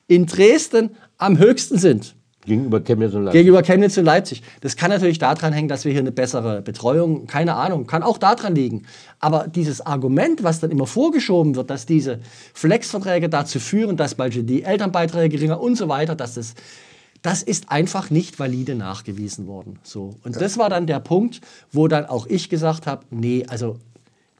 [0.07, 2.15] in Dresden am höchsten sind.
[2.45, 3.39] Gegenüber Chemnitz und Leipzig.
[3.39, 4.41] Gegenüber Chemnitz und Leipzig.
[4.61, 8.17] Das kann natürlich daran hängen, dass wir hier eine bessere Betreuung, keine Ahnung, kann auch
[8.17, 8.85] daran liegen.
[9.19, 12.19] Aber dieses Argument, was dann immer vorgeschoben wird, dass diese
[12.53, 16.53] Flexverträge dazu führen, dass bald die Elternbeiträge geringer und so weiter, dass das
[17.21, 19.79] das ist einfach nicht valide nachgewiesen worden.
[19.83, 20.15] So.
[20.23, 20.41] Und ja.
[20.41, 23.77] das war dann der Punkt, wo dann auch ich gesagt habe, nee, also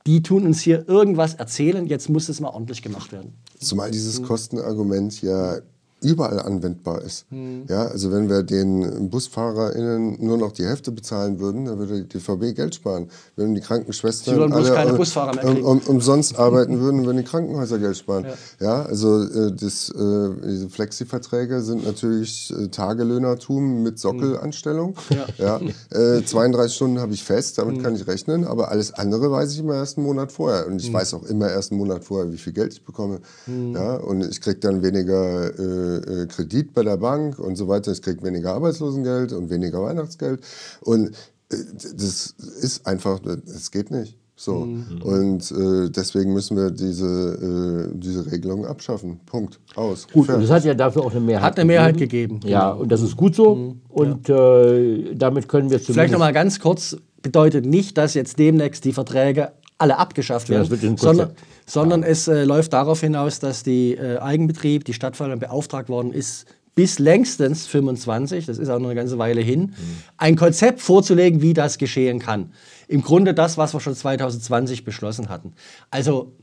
[0.06, 3.34] die tun uns hier irgendwas erzählen, jetzt muss es mal ordentlich gemacht werden.
[3.60, 5.58] Zumal dieses Kostenargument ja
[6.02, 7.26] überall anwendbar ist.
[7.32, 7.64] Mhm.
[7.68, 12.20] Ja, also wenn wir den BusfahrerInnen nur noch die Hälfte bezahlen würden, dann würde die
[12.20, 13.10] DVB Geld sparen.
[13.36, 17.98] Wenn die Krankenschwestern alle keine Busfahrer mehr um, umsonst arbeiten würden, würden die Krankenhäuser Geld
[17.98, 18.28] sparen.
[18.60, 24.96] Ja, ja also äh, das, äh, diese Flexi-Verträge sind natürlich äh, Tagelöhnertum mit Sockelanstellung.
[25.10, 25.18] Mhm.
[25.40, 25.60] Ja.
[25.92, 26.22] ja.
[26.24, 27.84] 32 äh, Stunden habe ich fest, damit mhm.
[27.84, 30.68] kann ich rechnen, aber alles andere weiß ich immer erst einen Monat vorher.
[30.68, 30.94] Und ich mhm.
[30.94, 33.20] weiß auch immer erst einen Monat vorher, wie viel Geld ich bekomme.
[33.48, 33.74] Mhm.
[33.74, 37.92] Ja, und ich kriege dann weniger äh, Kredit bei der Bank und so weiter.
[37.92, 40.42] Ich kriege weniger Arbeitslosengeld und weniger Weihnachtsgeld.
[40.82, 41.10] Und
[41.50, 41.56] äh,
[41.96, 44.18] das ist einfach, es geht nicht.
[44.40, 44.66] So.
[44.66, 45.02] Mhm.
[45.02, 49.20] Und äh, deswegen müssen wir diese, äh, diese Regelung abschaffen.
[49.26, 49.60] Punkt.
[49.76, 50.08] Aus.
[50.14, 52.36] Gut, und es hat ja dafür auch eine Mehrheit Hat eine Mehrheit gegeben.
[52.36, 52.52] gegeben.
[52.52, 53.56] Ja, und das ist gut so.
[53.56, 53.82] Mhm.
[53.90, 54.72] Und ja.
[54.74, 55.92] äh, damit können wir zumindest.
[55.92, 60.68] Vielleicht noch mal ganz kurz: bedeutet nicht, dass jetzt demnächst die Verträge alle abgeschafft werden,
[60.82, 61.32] ja, sondern,
[61.68, 66.48] sondern es äh, läuft darauf hinaus, dass die äh, Eigenbetrieb, die Stadtverwaltung beauftragt worden ist,
[66.74, 69.74] bis längstens 25, das ist auch noch eine ganze Weile hin, mhm.
[70.18, 72.54] ein Konzept vorzulegen, wie das geschehen kann.
[72.88, 75.54] Im Grunde das, was wir schon 2020 beschlossen hatten.
[75.90, 76.34] Also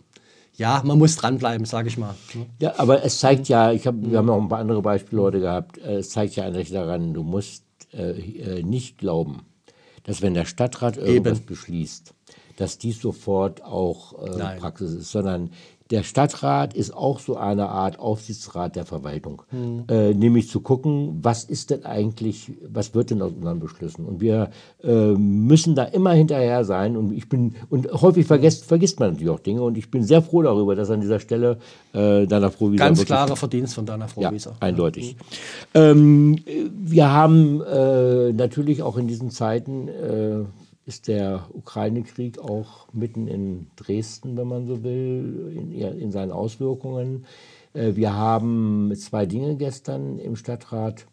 [0.56, 2.14] ja, man muss dranbleiben, sage ich mal.
[2.60, 5.40] Ja, aber es zeigt ja, ich hab, wir haben auch ein paar andere Beispiele heute
[5.40, 9.42] gehabt, äh, es zeigt ja eigentlich daran, du musst äh, äh, nicht glauben,
[10.04, 11.46] dass wenn der Stadtrat irgendwas Eben.
[11.46, 12.13] beschließt,
[12.56, 15.50] dass dies sofort auch äh, Praxis ist, sondern
[15.90, 19.84] der Stadtrat ist auch so eine Art Aufsichtsrat der Verwaltung, mhm.
[19.88, 24.06] äh, nämlich zu gucken, was ist denn eigentlich, was wird denn aus unseren Beschlüssen?
[24.06, 24.50] Und wir
[24.82, 26.96] äh, müssen da immer hinterher sein.
[26.96, 29.62] Und ich bin und häufig vergesst, vergisst man natürlich auch Dinge.
[29.62, 31.58] Und ich bin sehr froh darüber, dass an dieser Stelle
[31.92, 34.52] äh, Dana Frohwieser ganz klarer Verdienst von Dana Frohwieser.
[34.52, 35.16] Ja, eindeutig.
[35.74, 35.80] Mhm.
[35.80, 36.36] Ähm,
[36.72, 40.44] wir haben äh, natürlich auch in diesen Zeiten äh,
[40.86, 47.26] ist der Ukraine-Krieg auch mitten in Dresden, wenn man so will, in, in seinen Auswirkungen.
[47.72, 51.06] Äh, wir haben zwei Dinge gestern im Stadtrat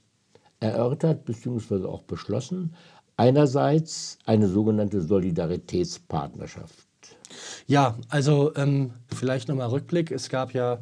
[0.60, 1.86] erörtert bzw.
[1.86, 2.76] auch beschlossen.
[3.18, 6.88] Einerseits eine sogenannte Solidaritätspartnerschaft.
[7.68, 10.12] Ja, also ähm, vielleicht nochmal Rückblick.
[10.12, 10.80] Es gab ja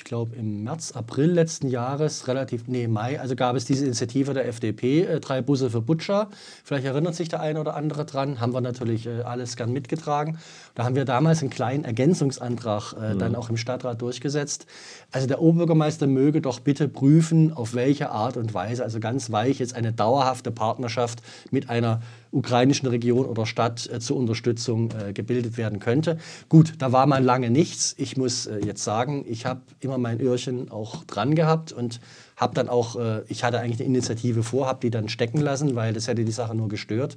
[0.00, 4.32] ich glaube, im März, April letzten Jahres, relativ, nee, Mai, also gab es diese Initiative
[4.32, 6.30] der FDP, äh, drei Busse für Butcher.
[6.64, 10.38] Vielleicht erinnert sich der eine oder andere dran, haben wir natürlich äh, alles gern mitgetragen.
[10.74, 13.18] Da haben wir damals einen kleinen Ergänzungsantrag äh, mhm.
[13.18, 14.64] dann auch im Stadtrat durchgesetzt.
[15.12, 19.58] Also der Oberbürgermeister möge doch bitte prüfen, auf welche Art und Weise, also ganz weich,
[19.58, 22.00] jetzt eine dauerhafte Partnerschaft mit einer
[22.32, 26.18] ukrainischen Region oder Stadt äh, zur Unterstützung äh, gebildet werden könnte.
[26.48, 27.94] Gut, da war man lange nichts.
[27.98, 32.00] Ich muss äh, jetzt sagen, ich habe immer mein Öhrchen auch dran gehabt und
[32.36, 35.74] habe dann auch, äh, ich hatte eigentlich eine Initiative vor, habe die dann stecken lassen,
[35.74, 37.16] weil das hätte die Sache nur gestört.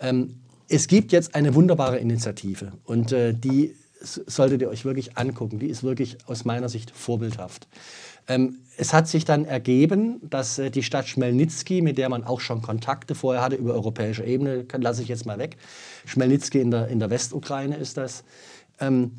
[0.00, 5.58] Ähm, es gibt jetzt eine wunderbare Initiative und äh, die solltet ihr euch wirklich angucken.
[5.58, 7.68] Die ist wirklich aus meiner Sicht vorbildhaft.
[8.28, 12.40] Ähm, es hat sich dann ergeben, dass äh, die Stadt Schmelnitski, mit der man auch
[12.40, 15.56] schon Kontakte vorher hatte über europäische Ebene, lasse ich jetzt mal weg,
[16.06, 18.24] Schmelnitski in der, in der Westukraine ist das,
[18.78, 19.12] ähm,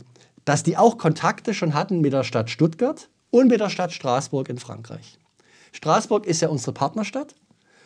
[0.46, 4.50] dass die auch Kontakte schon hatten mit der Stadt Stuttgart und mit der Stadt Straßburg
[4.50, 5.17] in Frankreich.
[5.72, 7.36] Straßburg ist ja unsere Partnerstadt.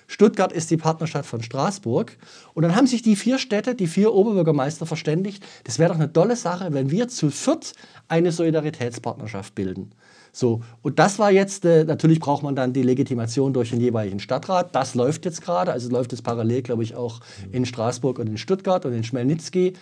[0.08, 2.18] Stuttgart ist die Partnerstadt von Straßburg.
[2.54, 6.12] Und dann haben sich die vier Städte, die vier Oberbürgermeister verständigt, das wäre doch eine
[6.12, 7.74] tolle Sache, wenn wir zu viert
[8.08, 9.92] eine Solidaritätspartnerschaft bilden.
[10.36, 14.20] So, und das war jetzt, äh, natürlich braucht man dann die Legitimation durch den jeweiligen
[14.20, 14.76] Stadtrat.
[14.76, 17.22] Das läuft jetzt gerade, also läuft es parallel, glaube ich, auch
[17.54, 19.76] in Straßburg und in Stuttgart und in Schmelnitzki.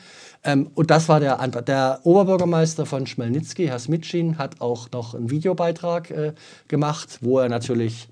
[0.44, 1.66] Ähm, und das war der Antrag.
[1.66, 6.34] Der Oberbürgermeister von Schmelnitzki, Herr Smitschin, hat auch noch einen Videobeitrag äh,
[6.68, 8.08] gemacht, wo er natürlich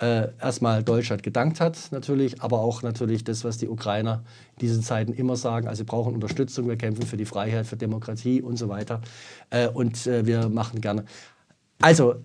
[0.00, 4.24] äh, erstmal Deutschland gedankt hat, natürlich, aber auch natürlich das, was die Ukrainer
[4.56, 5.68] in diesen Zeiten immer sagen.
[5.68, 9.00] Also, wir brauchen Unterstützung, wir kämpfen für die Freiheit, für Demokratie und so weiter.
[9.50, 11.04] Äh, und äh, wir machen gerne.
[11.80, 12.16] Also,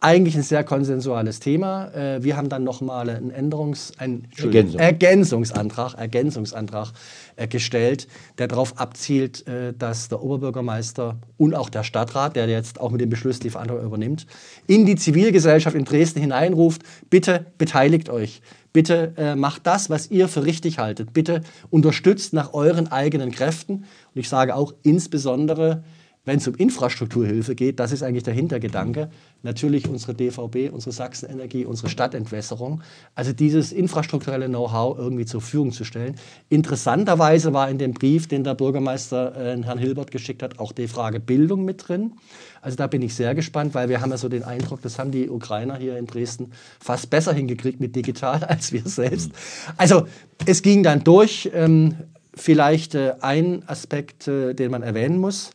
[0.00, 1.92] eigentlich ein sehr konsensuales Thema.
[1.94, 4.78] Äh, wir haben dann nochmal einen Änderungs-, einen Ergänzung.
[4.80, 6.92] Ergänzungsantrag, Ergänzungsantrag
[7.36, 8.06] äh, gestellt,
[8.38, 13.00] der darauf abzielt, äh, dass der Oberbürgermeister und auch der Stadtrat, der jetzt auch mit
[13.00, 14.26] dem Beschluss die Verantwortung übernimmt,
[14.66, 18.42] in die Zivilgesellschaft in Dresden hineinruft, bitte beteiligt euch.
[18.74, 21.14] Bitte äh, macht das, was ihr für richtig haltet.
[21.14, 23.76] Bitte unterstützt nach euren eigenen Kräften.
[23.76, 25.82] Und ich sage auch insbesondere
[26.26, 29.08] wenn es um Infrastrukturhilfe geht, das ist eigentlich der Hintergedanke,
[29.42, 32.82] natürlich unsere DVB, unsere Sachsenenergie, unsere Stadtentwässerung,
[33.14, 36.16] also dieses infrastrukturelle Know-how irgendwie zur Verfügung zu stellen.
[36.50, 40.88] Interessanterweise war in dem Brief, den der Bürgermeister äh, Herrn Hilbert geschickt hat, auch die
[40.88, 42.12] Frage Bildung mit drin.
[42.60, 45.12] Also da bin ich sehr gespannt, weil wir haben ja so den Eindruck, das haben
[45.12, 49.30] die Ukrainer hier in Dresden fast besser hingekriegt mit digital als wir selbst.
[49.76, 50.06] Also
[50.44, 51.50] es ging dann durch.
[51.54, 51.94] Ähm,
[52.36, 55.50] vielleicht äh, ein Aspekt, äh, den man erwähnen muss.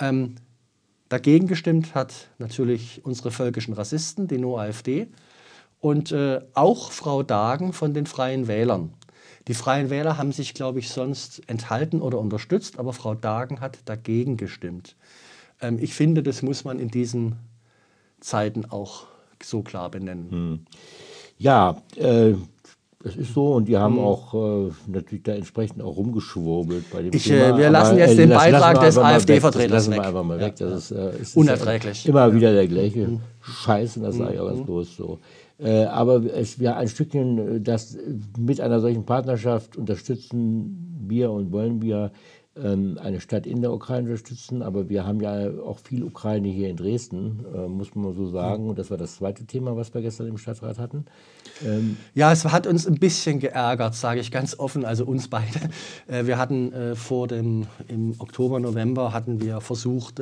[0.00, 0.36] Ähm,
[1.08, 5.08] dagegen gestimmt hat natürlich unsere völkischen Rassisten, die No-AfD,
[5.80, 8.94] und äh, auch Frau Dagen von den Freien Wählern.
[9.48, 13.78] Die Freien Wähler haben sich, glaube ich, sonst enthalten oder unterstützt, aber Frau Dagen hat
[13.84, 14.96] dagegen gestimmt.
[15.60, 17.36] Ähm, ich finde, das muss man in diesen
[18.20, 19.06] Zeiten auch
[19.42, 20.30] so klar benennen.
[20.30, 20.66] Hm.
[21.36, 22.34] Ja, äh,
[23.04, 24.00] das ist so und die haben mhm.
[24.00, 27.50] auch äh, natürlich da entsprechend auch rumgeschwurbelt bei dem ich, Thema.
[27.50, 29.70] Äh, wir lassen jetzt den Beitrag des AfD-Vertreters weg.
[29.70, 30.56] Das lassen wir einfach mal weg.
[30.56, 32.08] Das ist, äh, ist Unerträglich.
[32.08, 33.20] immer wieder der gleiche mhm.
[33.42, 34.64] Scheiß und das sage ich auch ganz mhm.
[34.64, 35.18] bloß so.
[35.58, 37.98] Äh, aber es wäre ein Stückchen, äh, das
[38.38, 42.10] mit einer solchen Partnerschaft unterstützen wir und wollen wir
[42.56, 46.76] eine Stadt in der Ukraine unterstützen, aber wir haben ja auch viel Ukraine hier in
[46.76, 48.68] Dresden, äh, muss man so sagen.
[48.68, 51.04] Und das war das zweite Thema, was wir gestern im Stadtrat hatten.
[51.64, 55.44] Ähm ja, es hat uns ein bisschen geärgert, sage ich ganz offen, also uns beide.
[56.06, 60.20] Äh, wir hatten äh, vor dem, im Oktober, November hatten wir versucht,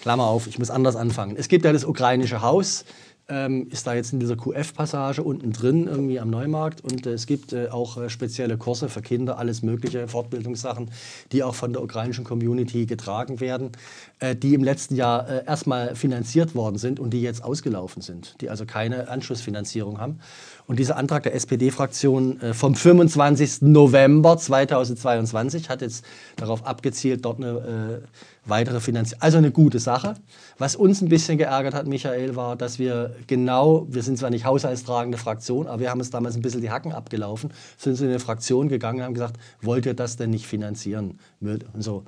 [0.00, 1.36] Klammer auf, ich muss anders anfangen.
[1.36, 2.84] Es gibt ja das ukrainische Haus,
[3.28, 6.82] ähm, ist da jetzt in dieser QF-Passage unten drin, irgendwie am Neumarkt.
[6.82, 10.90] Und äh, es gibt äh, auch äh, spezielle Kurse für Kinder, alles mögliche, Fortbildungssachen,
[11.32, 13.72] die auch von der ukrainischen Community getragen werden,
[14.20, 18.36] äh, die im letzten Jahr äh, erstmal finanziert worden sind und die jetzt ausgelaufen sind,
[18.40, 20.20] die also keine Anschlussfinanzierung haben.
[20.68, 23.62] Und dieser Antrag der SPD-Fraktion vom 25.
[23.62, 28.02] November 2022 hat jetzt darauf abgezielt, dort eine
[28.46, 30.14] weitere Finanzierung, also eine gute Sache.
[30.58, 34.44] Was uns ein bisschen geärgert hat, Michael, war, dass wir genau, wir sind zwar nicht
[34.44, 38.20] haushaltstragende Fraktion, aber wir haben uns damals ein bisschen die Hacken abgelaufen, sind in eine
[38.20, 41.18] Fraktion gegangen und haben gesagt, wollt ihr das denn nicht finanzieren?
[41.40, 42.04] Und so.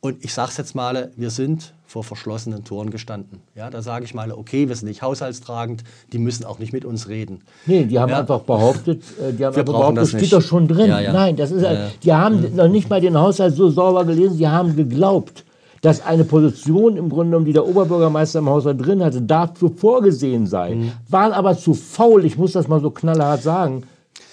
[0.00, 3.40] Und ich sage es jetzt mal, wir sind vor verschlossenen Toren gestanden.
[3.56, 6.84] Ja, da sage ich mal, okay, wir sind nicht haushaltstragend, die müssen auch nicht mit
[6.84, 7.40] uns reden.
[7.66, 8.20] Nee, die haben ja.
[8.20, 10.90] einfach behauptet, äh, die haben wir behauptet, das, das steht doch schon drin.
[10.90, 11.12] Ja, ja.
[11.12, 11.66] Nein, das ist,
[12.04, 15.44] die haben noch nicht mal den Haushalt so sauber gelesen, die haben geglaubt,
[15.80, 20.46] dass eine Position im Grunde genommen, die der Oberbürgermeister im Haushalt drin hatte, dafür vorgesehen
[20.46, 20.74] sei.
[20.74, 20.92] Mhm.
[21.08, 23.84] Waren aber zu faul, ich muss das mal so knallhart sagen,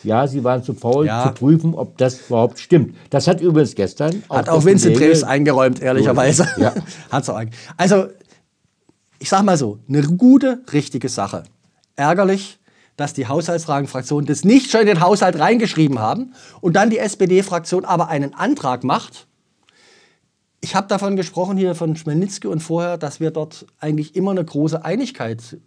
[0.03, 1.23] ja, sie waren zu faul ja.
[1.23, 2.95] zu prüfen, ob das überhaupt stimmt.
[3.09, 6.47] Das hat übrigens gestern auch Hat auch Vincent Dreves eingeräumt, ehrlicherweise.
[6.57, 6.73] Ja.
[7.11, 7.41] Hat's auch
[7.77, 8.05] also,
[9.19, 11.43] ich sag mal so, eine gute, richtige Sache.
[11.95, 12.59] Ärgerlich,
[12.97, 17.83] dass die Haushaltsfragenfraktionen das nicht schon in den Haushalt reingeschrieben haben und dann die SPD-Fraktion
[17.83, 19.27] aber einen Antrag macht.
[20.65, 24.43] Ich habe davon gesprochen hier von Schmelnitzki und vorher, dass wir dort eigentlich immer eine
[24.43, 25.57] große Einigkeit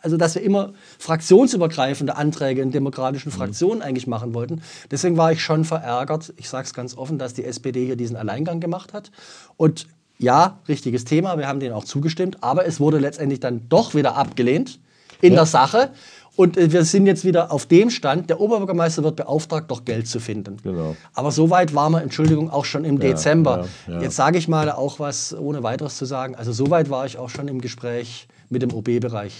[0.00, 4.62] also dass wir immer fraktionsübergreifende Anträge in demokratischen Fraktionen eigentlich machen wollten.
[4.92, 8.14] Deswegen war ich schon verärgert, ich sage es ganz offen, dass die SPD hier diesen
[8.14, 9.10] Alleingang gemacht hat.
[9.56, 13.96] Und ja, richtiges Thema, wir haben denen auch zugestimmt, aber es wurde letztendlich dann doch
[13.96, 14.78] wieder abgelehnt
[15.20, 15.90] in der Sache.
[16.38, 20.06] Und äh, wir sind jetzt wieder auf dem Stand, der Oberbürgermeister wird beauftragt, doch Geld
[20.06, 20.58] zu finden.
[20.62, 20.94] Genau.
[21.12, 23.66] Aber so weit waren wir, Entschuldigung, auch schon im Dezember.
[23.88, 24.02] ja, ja.
[24.02, 26.36] Jetzt sage ich mal auch was, ohne weiteres zu sagen.
[26.36, 29.32] Also so weit war ich auch schon im Gespräch mit dem OB-Bereich.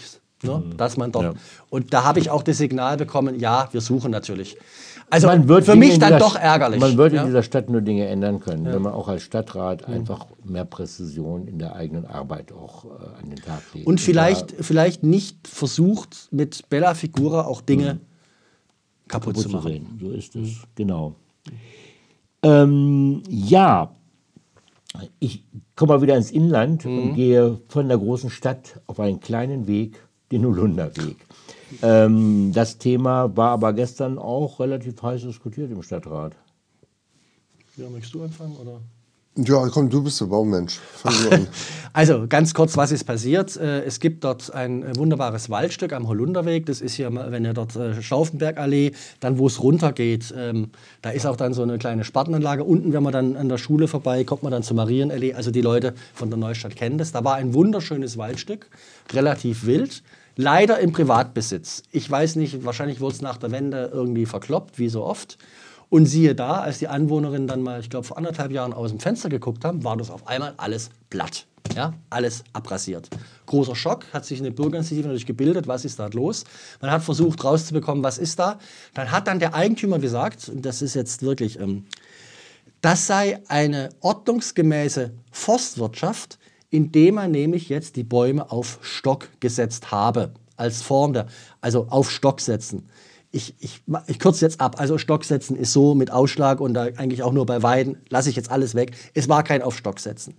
[0.43, 0.61] Ne?
[0.77, 1.27] Dass man dort.
[1.27, 1.33] Mhm.
[1.35, 1.41] Ja.
[1.71, 4.57] Und da habe ich auch das Signal bekommen, ja, wir suchen natürlich.
[5.11, 6.81] Also Man wird für Dinge mich dann doch ärgerlich.
[6.81, 7.21] Man wird ja?
[7.23, 11.47] in dieser Stadt nur Dinge ändern können, wenn man auch als Stadtrat einfach mehr Präzision
[11.49, 12.89] in der eigenen Arbeit auch äh,
[13.23, 13.87] an den Tag legt.
[13.87, 18.01] Und vielleicht, vielleicht nicht versucht, mit Bella Figura auch Dinge
[19.09, 19.73] kaputt, gut zu zu machen.
[19.73, 19.99] sehen.
[20.01, 21.15] So ist es, genau.
[22.43, 23.91] Ähm, ja,
[25.19, 25.45] ich
[25.75, 26.99] komme mal wieder ins Inland Mhm.
[26.99, 31.17] und gehe von der großen Stadt auf einen kleinen Weg, den Holunderweg.
[31.83, 36.35] Ähm, das Thema war aber gestern auch relativ heiß diskutiert im Stadtrat.
[37.77, 38.57] Ja, möchtest du anfangen?
[38.57, 38.81] Oder?
[39.45, 40.81] Ja, komm, du bist der Baumensch.
[41.95, 43.57] Also ganz kurz, was ist passiert?
[43.57, 46.67] Äh, Es gibt dort ein äh, wunderbares Waldstück am Holunderweg.
[46.67, 50.71] Das ist hier, wenn ihr dort äh, Stauffenbergallee, dann wo es runtergeht, ähm,
[51.03, 52.63] da ist auch dann so eine kleine Spartenanlage.
[52.63, 55.35] Unten, wenn man dann an der Schule vorbei, kommt man dann zur Marienallee.
[55.35, 57.11] Also die Leute von der Neustadt kennen das.
[57.11, 58.69] Da war ein wunderschönes Waldstück,
[59.13, 60.03] relativ wild.
[60.37, 61.83] Leider im Privatbesitz.
[61.91, 65.37] Ich weiß nicht, wahrscheinlich wurde es nach der Wende irgendwie verkloppt, wie so oft.
[65.91, 69.01] Und siehe da, als die Anwohnerinnen dann mal, ich glaube, vor anderthalb Jahren aus dem
[69.01, 71.47] Fenster geguckt haben, war das auf einmal alles platt.
[71.75, 73.09] Ja, alles abrasiert.
[73.47, 76.45] Großer Schock, hat sich eine Bürgerinitiative natürlich gebildet, was ist da los?
[76.81, 78.59] Man hat versucht rauszubekommen, was ist da.
[78.95, 81.85] Dann hat dann der Eigentümer gesagt, und das ist jetzt wirklich, ähm,
[82.81, 86.39] das sei eine ordnungsgemäße Forstwirtschaft,
[86.71, 90.33] indem man nämlich jetzt die Bäume auf Stock gesetzt habe.
[90.57, 91.27] Als Form der,
[91.61, 92.89] also auf Stock setzen.
[93.31, 94.81] Ich, ich, ich kürze jetzt ab.
[94.81, 98.31] Also Stock setzen ist so mit Ausschlag und da eigentlich auch nur bei Weiden, lasse
[98.31, 98.93] ich jetzt alles weg.
[99.15, 100.35] Es war kein auf Stock setzen.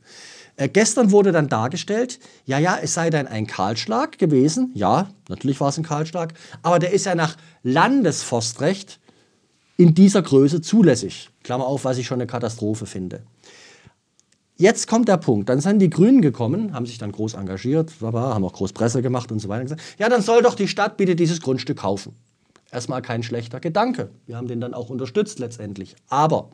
[0.56, 4.72] Äh, gestern wurde dann dargestellt, ja, ja, es sei dann ein Kahlschlag gewesen.
[4.74, 6.34] Ja, natürlich war es ein Kahlschlag.
[6.64, 9.00] Aber der ist ja nach Landesforstrecht
[9.78, 11.30] in dieser Größe zulässig.
[11.44, 13.22] Klammer auf, was ich schon eine Katastrophe finde.
[14.58, 15.48] Jetzt kommt der Punkt.
[15.48, 19.32] Dann sind die Grünen gekommen, haben sich dann groß engagiert, haben auch groß Presse gemacht
[19.32, 19.78] und so weiter.
[19.98, 22.14] Ja, dann soll doch die Stadt bitte dieses Grundstück kaufen.
[22.72, 24.11] Erstmal kein schlechter Gedanke.
[24.28, 25.95] Wir haben den dann auch unterstützt letztendlich.
[26.07, 26.51] Aber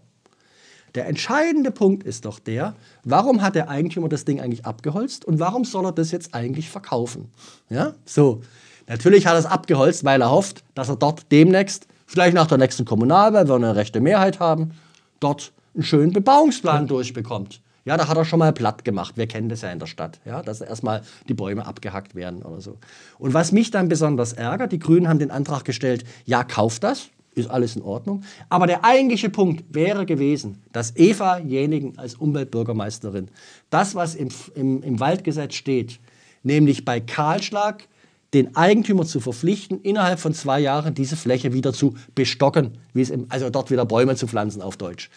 [0.96, 5.40] der entscheidende Punkt ist doch der, warum hat der Eigentümer das Ding eigentlich abgeholzt und
[5.40, 7.32] warum soll er das jetzt eigentlich verkaufen?
[7.70, 8.42] Ja, so.
[8.88, 12.60] Natürlich hat er es abgeholzt, weil er hofft, dass er dort demnächst, vielleicht nach der
[12.60, 14.72] nächsten Kommunalwahl, wenn wir eine rechte Mehrheit haben,
[15.20, 17.62] dort einen schönen Bebauungsplan durchbekommt.
[17.86, 19.16] Ja, da hat er schon mal platt gemacht.
[19.16, 22.60] Wir kennen das ja in der Stadt, ja, dass erstmal die Bäume abgehackt werden oder
[22.60, 22.78] so.
[23.20, 27.10] Und was mich dann besonders ärgert, die Grünen haben den Antrag gestellt, ja, kauft das,
[27.36, 28.24] ist alles in Ordnung.
[28.50, 33.30] Aber der eigentliche Punkt wäre gewesen, dass Eva Jenigen als Umweltbürgermeisterin
[33.70, 36.00] das, was im, im, im Waldgesetz steht,
[36.42, 37.88] nämlich bei Kahlschlag
[38.34, 43.12] den Eigentümer zu verpflichten, innerhalb von zwei Jahren diese Fläche wieder zu bestocken, wie es
[43.12, 45.10] im, also dort wieder Bäume zu pflanzen auf Deutsch.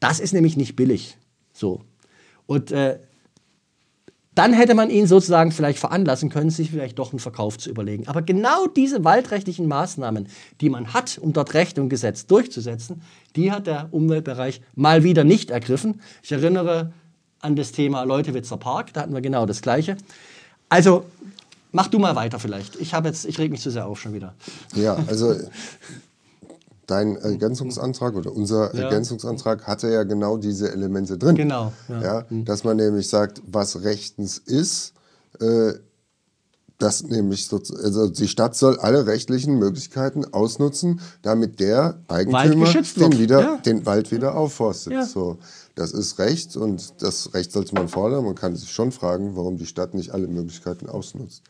[0.00, 1.16] Das ist nämlich nicht billig.
[1.52, 1.80] So.
[2.50, 2.98] Und äh,
[4.34, 8.08] dann hätte man ihn sozusagen vielleicht veranlassen können, sich vielleicht doch einen Verkauf zu überlegen.
[8.08, 10.26] Aber genau diese waldrechtlichen Maßnahmen,
[10.60, 13.02] die man hat, um dort Recht und Gesetz durchzusetzen,
[13.36, 16.00] die hat der Umweltbereich mal wieder nicht ergriffen.
[16.24, 16.92] Ich erinnere
[17.38, 19.96] an das Thema Leutewitzer Park, da hatten wir genau das Gleiche.
[20.68, 21.04] Also
[21.70, 22.74] mach du mal weiter vielleicht.
[22.80, 24.34] Ich habe jetzt, ich reg mich zu sehr auf schon wieder.
[24.74, 25.36] Ja, also
[26.90, 28.84] dein Ergänzungsantrag oder unser Ja.
[28.84, 31.36] Ergänzungsantrag hatte ja genau diese Elemente drin.
[31.36, 32.02] Genau, ja.
[32.02, 32.26] Ja.
[32.30, 34.94] dass man nämlich sagt, was rechtens ist,
[35.40, 35.74] äh,
[36.78, 43.40] dass nämlich also die Stadt soll alle rechtlichen Möglichkeiten ausnutzen, damit der Eigentümer den, wieder,
[43.40, 43.56] ja.
[43.58, 45.04] den Wald wieder aufforstet.
[45.04, 45.38] So,
[45.74, 48.24] das ist Recht und das Recht sollte man fordern.
[48.24, 51.42] Man kann sich schon fragen, warum die Stadt nicht alle Möglichkeiten ausnutzt.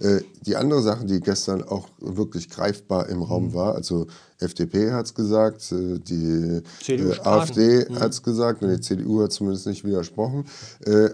[0.00, 3.22] Äh, Die andere Sache, die gestern auch wirklich greifbar im Mhm.
[3.24, 4.06] Raum war, also
[4.38, 6.60] FDP hat es gesagt, äh, die
[6.92, 7.20] äh.
[7.20, 10.44] AfD hat es gesagt und die CDU hat zumindest nicht widersprochen.
[10.84, 11.08] Äh,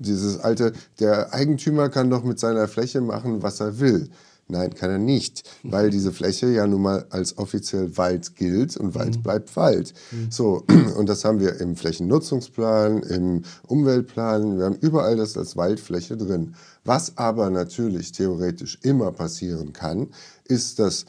[0.00, 4.08] dieses alte, der Eigentümer kann doch mit seiner Fläche machen, was er will.
[4.52, 8.94] Nein, kann er nicht, weil diese Fläche ja nun mal als offiziell Wald gilt und
[8.94, 9.94] Wald bleibt Wald.
[10.28, 10.64] So,
[10.98, 16.54] und das haben wir im Flächennutzungsplan, im Umweltplan, wir haben überall das als Waldfläche drin.
[16.84, 20.08] Was aber natürlich theoretisch immer passieren kann,
[20.44, 21.06] ist, dass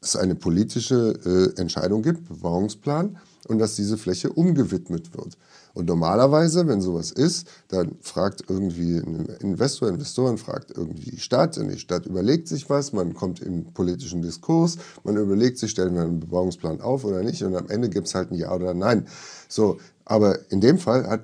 [0.00, 5.36] es eine politische äh, Entscheidung gibt, Bebauungsplan, und dass diese Fläche umgewidmet wird.
[5.74, 11.56] Und normalerweise, wenn sowas ist, dann fragt irgendwie ein Investor, Investoren fragt irgendwie die Stadt
[11.58, 15.94] und die Stadt überlegt sich was, man kommt in politischen Diskurs, man überlegt sich, stellen
[15.94, 18.74] wir einen Bebauungsplan auf oder nicht und am Ende gibt es halt ein Ja oder
[18.74, 19.06] Nein.
[19.48, 21.22] So, aber in dem Fall hat,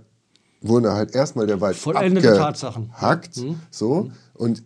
[0.60, 2.90] wurde halt erstmal der Wald Vollendete Tatsachen.
[2.90, 3.40] abgehackt,
[3.70, 4.62] so, und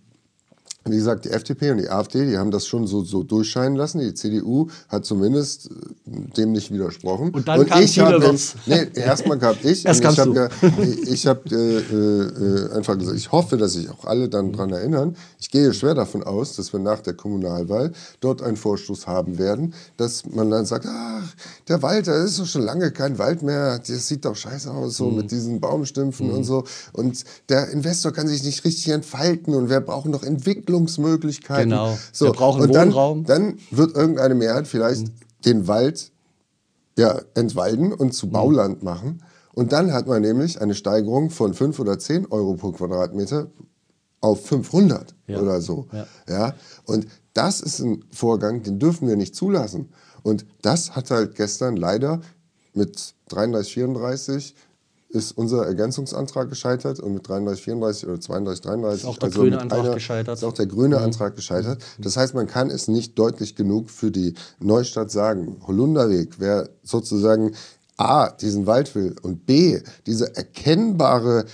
[0.84, 4.00] wie gesagt, die FDP und die AfD, die haben das schon so, so durchscheinen lassen.
[4.00, 7.30] Die CDU hat zumindest äh, dem nicht widersprochen.
[7.30, 8.20] Und dann kam ich hab.
[8.66, 9.86] Nee, erstmal kam ich.
[9.86, 10.38] Erst und
[11.06, 14.70] ich habe hab, äh, äh, einfach gesagt, ich hoffe, dass sich auch alle dann dran
[14.70, 15.16] erinnern.
[15.38, 19.74] Ich gehe schwer davon aus, dass wir nach der Kommunalwahl dort einen Vorstoß haben werden,
[19.96, 21.34] dass man dann sagt, ach,
[21.68, 23.78] der Wald, da ist doch schon lange kein Wald mehr.
[23.78, 26.64] Das sieht doch scheiße aus, so mit diesen Baumstümpfen und so.
[26.92, 30.22] Und der Investor kann sich nicht richtig entfalten und wir brauchen noch
[30.72, 31.70] Entwicklungsmöglichkeiten.
[31.70, 31.98] Genau.
[32.12, 33.24] So, Wir brauchen und dann, Wohnraum.
[33.24, 35.06] dann wird irgendeine Mehrheit vielleicht
[35.44, 36.10] den Wald
[36.98, 38.12] ja, entwalden und Mhm.
[38.12, 39.22] zu Bauland machen.
[39.54, 43.48] Und dann hat man nämlich eine Steigerung von 5 oder 10 Euro pro Quadratmeter
[44.20, 45.40] auf 500 Ja.
[45.40, 45.86] oder so.
[45.92, 46.06] Ja.
[46.28, 46.54] Ja.
[46.84, 49.88] Und das ist ein Vorgang, den dürfen wir nicht zulassen.
[50.22, 52.20] Und das hat halt gestern leider
[52.74, 54.54] mit 33, 34
[55.12, 59.40] ist unser Ergänzungsantrag gescheitert und mit 33, 34 oder 32, 33 Ist auch der also
[59.40, 60.28] grüne Antrag gescheitert.
[60.28, 60.32] Mhm.
[60.32, 61.82] Ist auch der grüne Antrag gescheitert.
[61.98, 65.56] Das heißt, man kann es nicht deutlich genug für die Neustadt sagen.
[65.66, 67.52] Holunderweg, wer sozusagen
[67.96, 71.44] A, diesen Wald will und B, diese erkennbare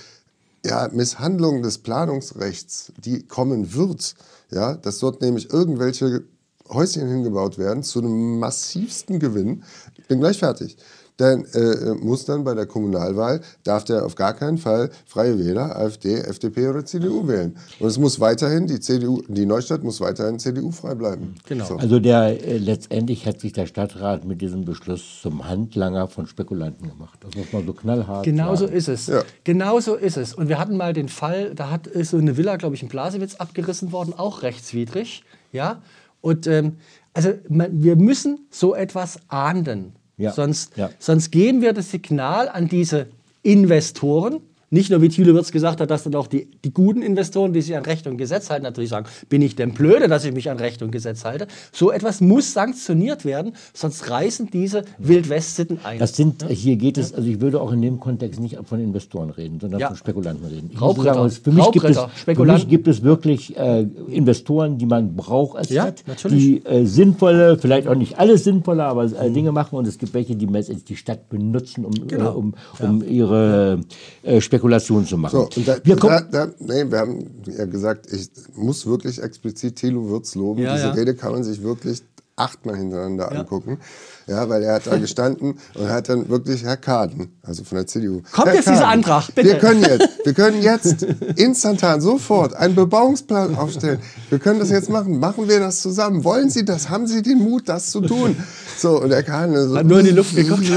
[0.65, 4.15] ja, Misshandlung des Planungsrechts, die kommen wird,
[4.51, 6.23] ja, dass dort nämlich irgendwelche
[6.69, 9.63] Häuschen hingebaut werden zu einem massivsten Gewinn.
[9.97, 10.77] Ich bin gleich fertig.
[11.19, 15.75] Dann äh, muss dann bei der Kommunalwahl, darf der auf gar keinen Fall Freie Wähler,
[15.75, 17.57] AfD, FDP oder CDU wählen.
[17.79, 21.35] Und es muss weiterhin, die CDU, die Neustadt muss weiterhin CDU-frei bleiben.
[21.45, 21.65] Genau.
[21.65, 21.75] So.
[21.75, 26.89] Also der, äh, letztendlich hat sich der Stadtrat mit diesem Beschluss zum Handlanger von Spekulanten
[26.89, 27.19] gemacht.
[27.19, 28.77] Das muss man so knallhart Genau so sagen.
[28.77, 29.07] ist es.
[29.07, 29.23] Ja.
[29.43, 30.33] Genau so ist es.
[30.33, 32.87] Und wir hatten mal den Fall, da hat ist so eine Villa, glaube ich, in
[32.87, 35.23] Blasewitz abgerissen worden, auch rechtswidrig.
[35.51, 35.81] Ja.
[36.21, 36.77] Und ähm,
[37.13, 39.98] also man, wir müssen so etwas ahnden.
[40.19, 40.31] Ja.
[40.33, 40.89] Sonst, Ja.
[40.99, 43.07] sonst geben wir das Signal an diese
[43.41, 44.41] Investoren.
[44.71, 47.61] Nicht nur, wie Thilo Wirtz gesagt hat, dass dann auch die, die guten Investoren, die
[47.61, 50.49] sich an Recht und Gesetz halten, natürlich sagen, bin ich denn blöde, dass ich mich
[50.49, 51.47] an Recht und Gesetz halte.
[51.71, 55.97] So etwas muss sanktioniert werden, sonst reißen diese Wildwest-Sitten ein.
[55.99, 59.29] Das sind, hier geht es, also ich würde auch in dem Kontext nicht von Investoren
[59.31, 59.87] reden, sondern Ja.
[59.87, 60.69] von Spekulanten reden.
[60.71, 61.15] Ich Raubritter.
[61.15, 65.57] sagen, für mich, gibt es, für mich gibt es wirklich äh, Investoren, die man braucht
[65.57, 69.75] als Ja, Stadt, die äh, sinnvolle, vielleicht auch nicht alles sinnvolle, aber äh, Dinge machen
[69.77, 72.31] und es gibt welche, die die Stadt benutzen, um, Genau.
[72.31, 73.79] äh, um, um ihre
[74.23, 75.31] äh, Spekulation zu machen.
[75.31, 79.75] So, und da, wir da, da, nee, wir haben ja gesagt, ich muss wirklich explizit
[79.75, 80.61] Thilo Wirtz loben.
[80.61, 80.93] Ja, Diese ja.
[80.93, 82.01] Rede kann man sich wirklich
[82.39, 83.79] achtmal hintereinander angucken.
[84.27, 87.87] Ja, weil er hat da gestanden und hat dann wirklich Herr Kaden, also von der
[87.87, 88.21] CDU.
[88.31, 89.47] Kommt Herr jetzt dieser Kaden, Antrag, bitte.
[89.47, 91.03] Wir können jetzt, wir können jetzt
[91.35, 93.99] instantan sofort einen Bebauungsplan aufstellen.
[94.29, 95.19] Wir können das jetzt machen.
[95.19, 96.23] Machen wir das zusammen.
[96.23, 96.89] Wollen Sie das?
[96.89, 98.35] Haben Sie den Mut, das zu tun?
[98.77, 100.63] So, und der Kaden so, Hat nur in die Luft geguckt.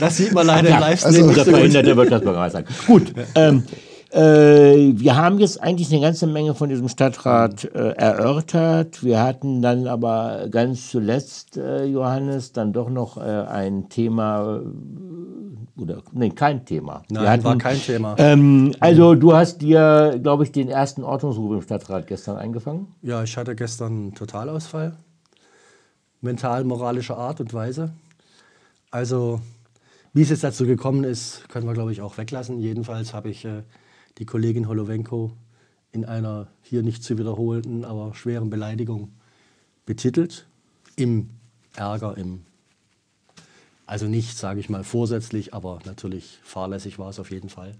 [0.00, 1.44] das sieht man leider im Livestream also- der.
[1.44, 2.64] Verhinderte wird das bereit sein.
[2.86, 3.12] Gut.
[3.34, 3.62] Ähm,
[4.14, 9.02] äh, wir haben jetzt eigentlich eine ganze Menge von diesem Stadtrat äh, erörtert.
[9.02, 15.80] Wir hatten dann aber ganz zuletzt, äh, Johannes, dann doch noch äh, ein Thema, äh,
[15.80, 17.02] oder nee, kein Thema.
[17.10, 18.14] Nein, hatten, war kein Thema.
[18.18, 22.86] Ähm, also du hast dir, glaube ich, den ersten Ordnungsruf im Stadtrat gestern eingefangen.
[23.02, 24.94] Ja, ich hatte gestern einen Totalausfall.
[26.20, 27.90] Mental-moralischer Art und Weise.
[28.92, 29.40] Also,
[30.12, 32.60] wie es jetzt dazu gekommen ist, können wir, glaube ich, auch weglassen.
[32.60, 33.62] Jedenfalls habe ich äh,
[34.18, 35.32] die Kollegin Holowenko
[35.92, 39.12] in einer hier nicht zu wiederholenden, aber schweren Beleidigung
[39.86, 40.46] betitelt.
[40.96, 41.30] Im
[41.76, 42.42] Ärger, im.
[43.86, 47.74] Also nicht, sage ich mal, vorsätzlich, aber natürlich fahrlässig war es auf jeden Fall.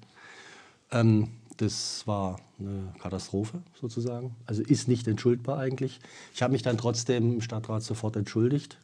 [0.90, 4.34] Ähm, das war eine Katastrophe sozusagen.
[4.46, 6.00] Also ist nicht entschuldbar eigentlich.
[6.34, 8.78] Ich habe mich dann trotzdem im Stadtrat sofort entschuldigt.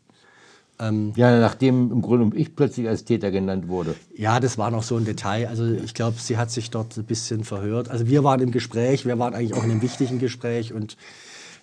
[0.81, 3.95] Ähm, Ja, nachdem im Grunde ich plötzlich als Täter genannt wurde.
[4.17, 5.49] ja, das war noch so ein Detail.
[5.49, 7.91] Also ich glaube, sie hat sich dort ein bisschen verhört.
[7.91, 10.97] Also wir waren im Gespräch, wir waren eigentlich auch in einem wichtigen Gespräch und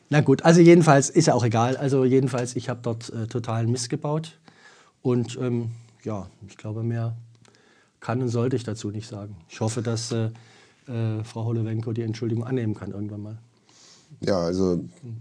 [0.09, 1.75] na gut, also jedenfalls ist ja auch egal.
[1.75, 4.37] Also jedenfalls, ich habe dort äh, totalen Mist gebaut
[5.01, 5.71] und ähm,
[6.03, 7.17] ja, ich glaube, mehr
[7.99, 9.35] kann und sollte ich dazu nicht sagen.
[9.49, 10.29] Ich hoffe, dass äh,
[10.87, 13.37] äh, Frau Holowenko die Entschuldigung annehmen kann irgendwann mal.
[14.19, 14.79] Ja, also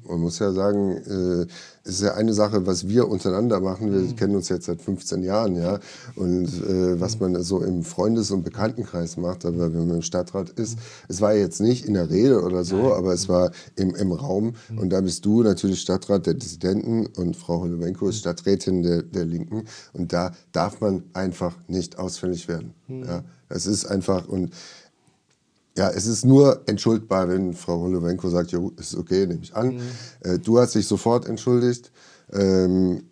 [0.08, 1.46] man muss ja sagen, äh,
[1.84, 3.92] es ist ja eine Sache, was wir untereinander machen.
[3.92, 4.16] Wir Mhm.
[4.16, 5.78] kennen uns jetzt seit 15 Jahren, ja.
[6.14, 10.48] Und äh, was man so im Freundes- und Bekanntenkreis macht, aber wenn man im Stadtrat
[10.50, 10.78] ist,
[11.08, 14.54] es war jetzt nicht in der Rede oder so, aber es war im, im Raum.
[14.70, 14.78] Mhm.
[14.78, 19.26] Und da bist du natürlich Stadtrat der Dissidenten und Frau Holowenko ist Stadträtin der, der
[19.26, 19.64] Linken.
[19.92, 22.72] Und da darf man einfach nicht ausfällig werden.
[22.88, 23.04] Mhm.
[23.04, 23.24] Ja.
[23.50, 24.50] Es ist einfach und
[25.76, 29.80] ja, es ist nur entschuldbar, wenn Frau Holowenko sagt, jo, ist okay, nehme ich an.
[30.20, 31.92] Äh, du hast dich sofort entschuldigt.
[32.32, 33.04] Ähm,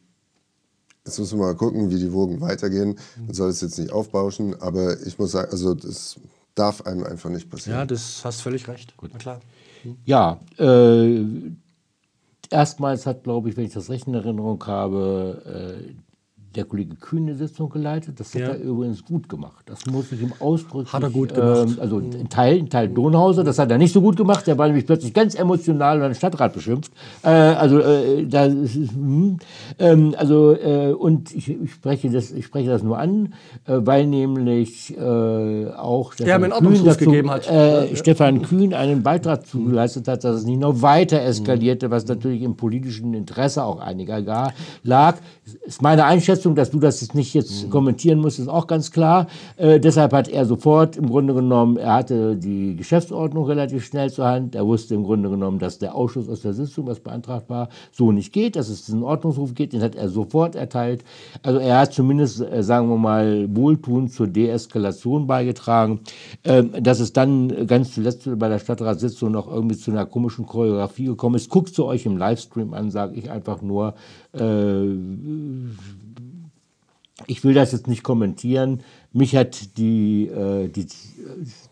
[1.04, 2.98] jetzt müssen wir mal gucken, wie die Wogen weitergehen.
[3.18, 6.16] Man soll es jetzt nicht aufbauschen, aber ich muss sagen, also das
[6.54, 7.80] darf einem einfach nicht passieren.
[7.80, 8.94] Ja, das hast völlig recht.
[9.00, 9.40] Na klar.
[10.04, 11.22] Ja, äh,
[12.50, 15.94] erstmals hat, glaube ich, wenn ich das recht in Erinnerung habe, äh,
[16.56, 18.20] der Kollege Kühn eine Sitzung geleitet.
[18.20, 18.48] Das hat Ja.
[18.48, 19.64] er übrigens gut gemacht.
[19.66, 20.92] Das muss ich ihm ausdrücklich...
[20.92, 21.68] Hat er gut gemacht.
[21.68, 24.46] ähm, also ein Teil, ein Teil Donhauser, das hat er nicht so gut gemacht.
[24.46, 26.92] Der war nämlich plötzlich ganz emotional und den Stadtrat beschimpft.
[27.22, 29.38] Äh, also äh, da ist, hm,
[29.78, 33.34] ähm, also äh, und ich, ich spreche das, ich spreche das nur an,
[33.66, 37.50] äh, weil nämlich äh, auch Stefan einen Ordnungsruf gegeben hat.
[37.50, 42.42] Äh, Stefan Kühn einen Beitrag zugeleistet hat, dass es nicht noch weiter eskalierte, was natürlich
[42.42, 44.52] im politischen Interesse auch einiger gar
[44.82, 45.16] lag.
[45.64, 49.26] Ist meine Einschätzung, dass du das jetzt nicht jetzt kommentieren musst, ist auch ganz klar.
[49.56, 54.26] Äh, deshalb hat er sofort im Grunde genommen, er hatte die Geschäftsordnung relativ schnell zur
[54.26, 54.54] Hand.
[54.54, 58.12] Er wusste im Grunde genommen, dass der Ausschuss aus der Sitzung, was beantragt war, so
[58.12, 59.72] nicht geht, dass es diesen Ordnungsruf geht.
[59.72, 61.04] Den hat er sofort erteilt.
[61.42, 66.00] Also er hat zumindest, äh, sagen wir mal, wohltuend zur Deeskalation beigetragen.
[66.44, 71.06] Ähm, dass es dann ganz zuletzt bei der Stadtratssitzung noch irgendwie zu einer komischen Choreografie
[71.06, 71.48] gekommen ist.
[71.48, 73.94] Guckt sie euch im Livestream an, sage ich einfach nur.
[74.32, 74.84] Äh,
[77.26, 78.80] ich will das jetzt nicht kommentieren.
[79.12, 80.86] Mich hat die, äh, die,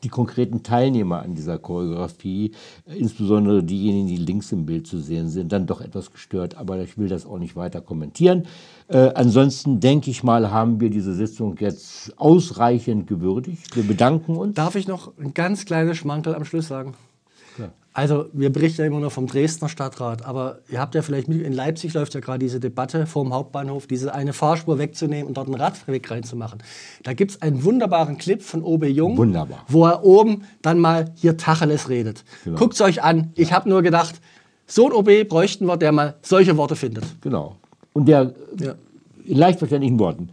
[0.05, 2.53] die konkreten Teilnehmer an dieser Choreografie,
[2.87, 6.57] insbesondere diejenigen, die links im Bild zu sehen sind, dann doch etwas gestört.
[6.57, 8.47] Aber ich will das auch nicht weiter kommentieren.
[8.87, 13.75] Äh, ansonsten denke ich mal, haben wir diese Sitzung jetzt ausreichend gewürdigt.
[13.75, 14.55] Wir bedanken uns.
[14.55, 16.95] Darf ich noch ein ganz kleines Schmankerl am Schluss sagen?
[17.95, 21.43] Also, wir berichten ja immer nur vom Dresdner Stadtrat, aber ihr habt ja vielleicht mit,
[21.43, 25.37] in Leipzig läuft ja gerade diese Debatte vor dem Hauptbahnhof, diese eine Fahrspur wegzunehmen und
[25.37, 26.63] dort einen Radweg reinzumachen.
[27.03, 29.67] Da gibt es einen wunderbaren Clip von OB Jung, Wunderbar.
[29.69, 32.25] wo er oben dann mal hier Tacheles redet.
[32.57, 33.31] Guckt es euch an.
[33.35, 34.23] Ich habe nur gedacht,
[34.67, 37.05] so ein OB bräuchten wir, der mal solche Worte findet.
[37.21, 37.57] Genau.
[37.93, 38.75] Und der Ja.
[39.27, 40.31] in leicht verständlichen Worten.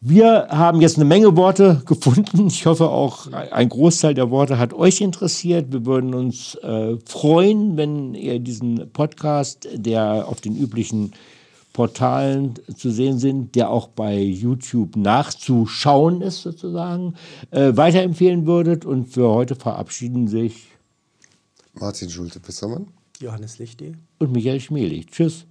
[0.00, 2.46] Wir haben jetzt eine Menge Worte gefunden.
[2.48, 5.72] Ich hoffe auch, ein Großteil der Worte hat euch interessiert.
[5.72, 11.12] Wir würden uns äh, freuen, wenn ihr diesen Podcast, der auf den üblichen
[11.72, 17.14] Portalen zu sehen sind, der auch bei YouTube nachzuschauen ist, sozusagen,
[17.50, 18.84] äh, weiterempfehlen würdet.
[18.86, 20.68] Und für heute verabschieden sich
[21.74, 22.88] Martin Schulte-Pissermann.
[23.20, 23.94] Johannes Lichti.
[24.18, 25.06] und Michael Schmelig.
[25.08, 25.46] Tschüss.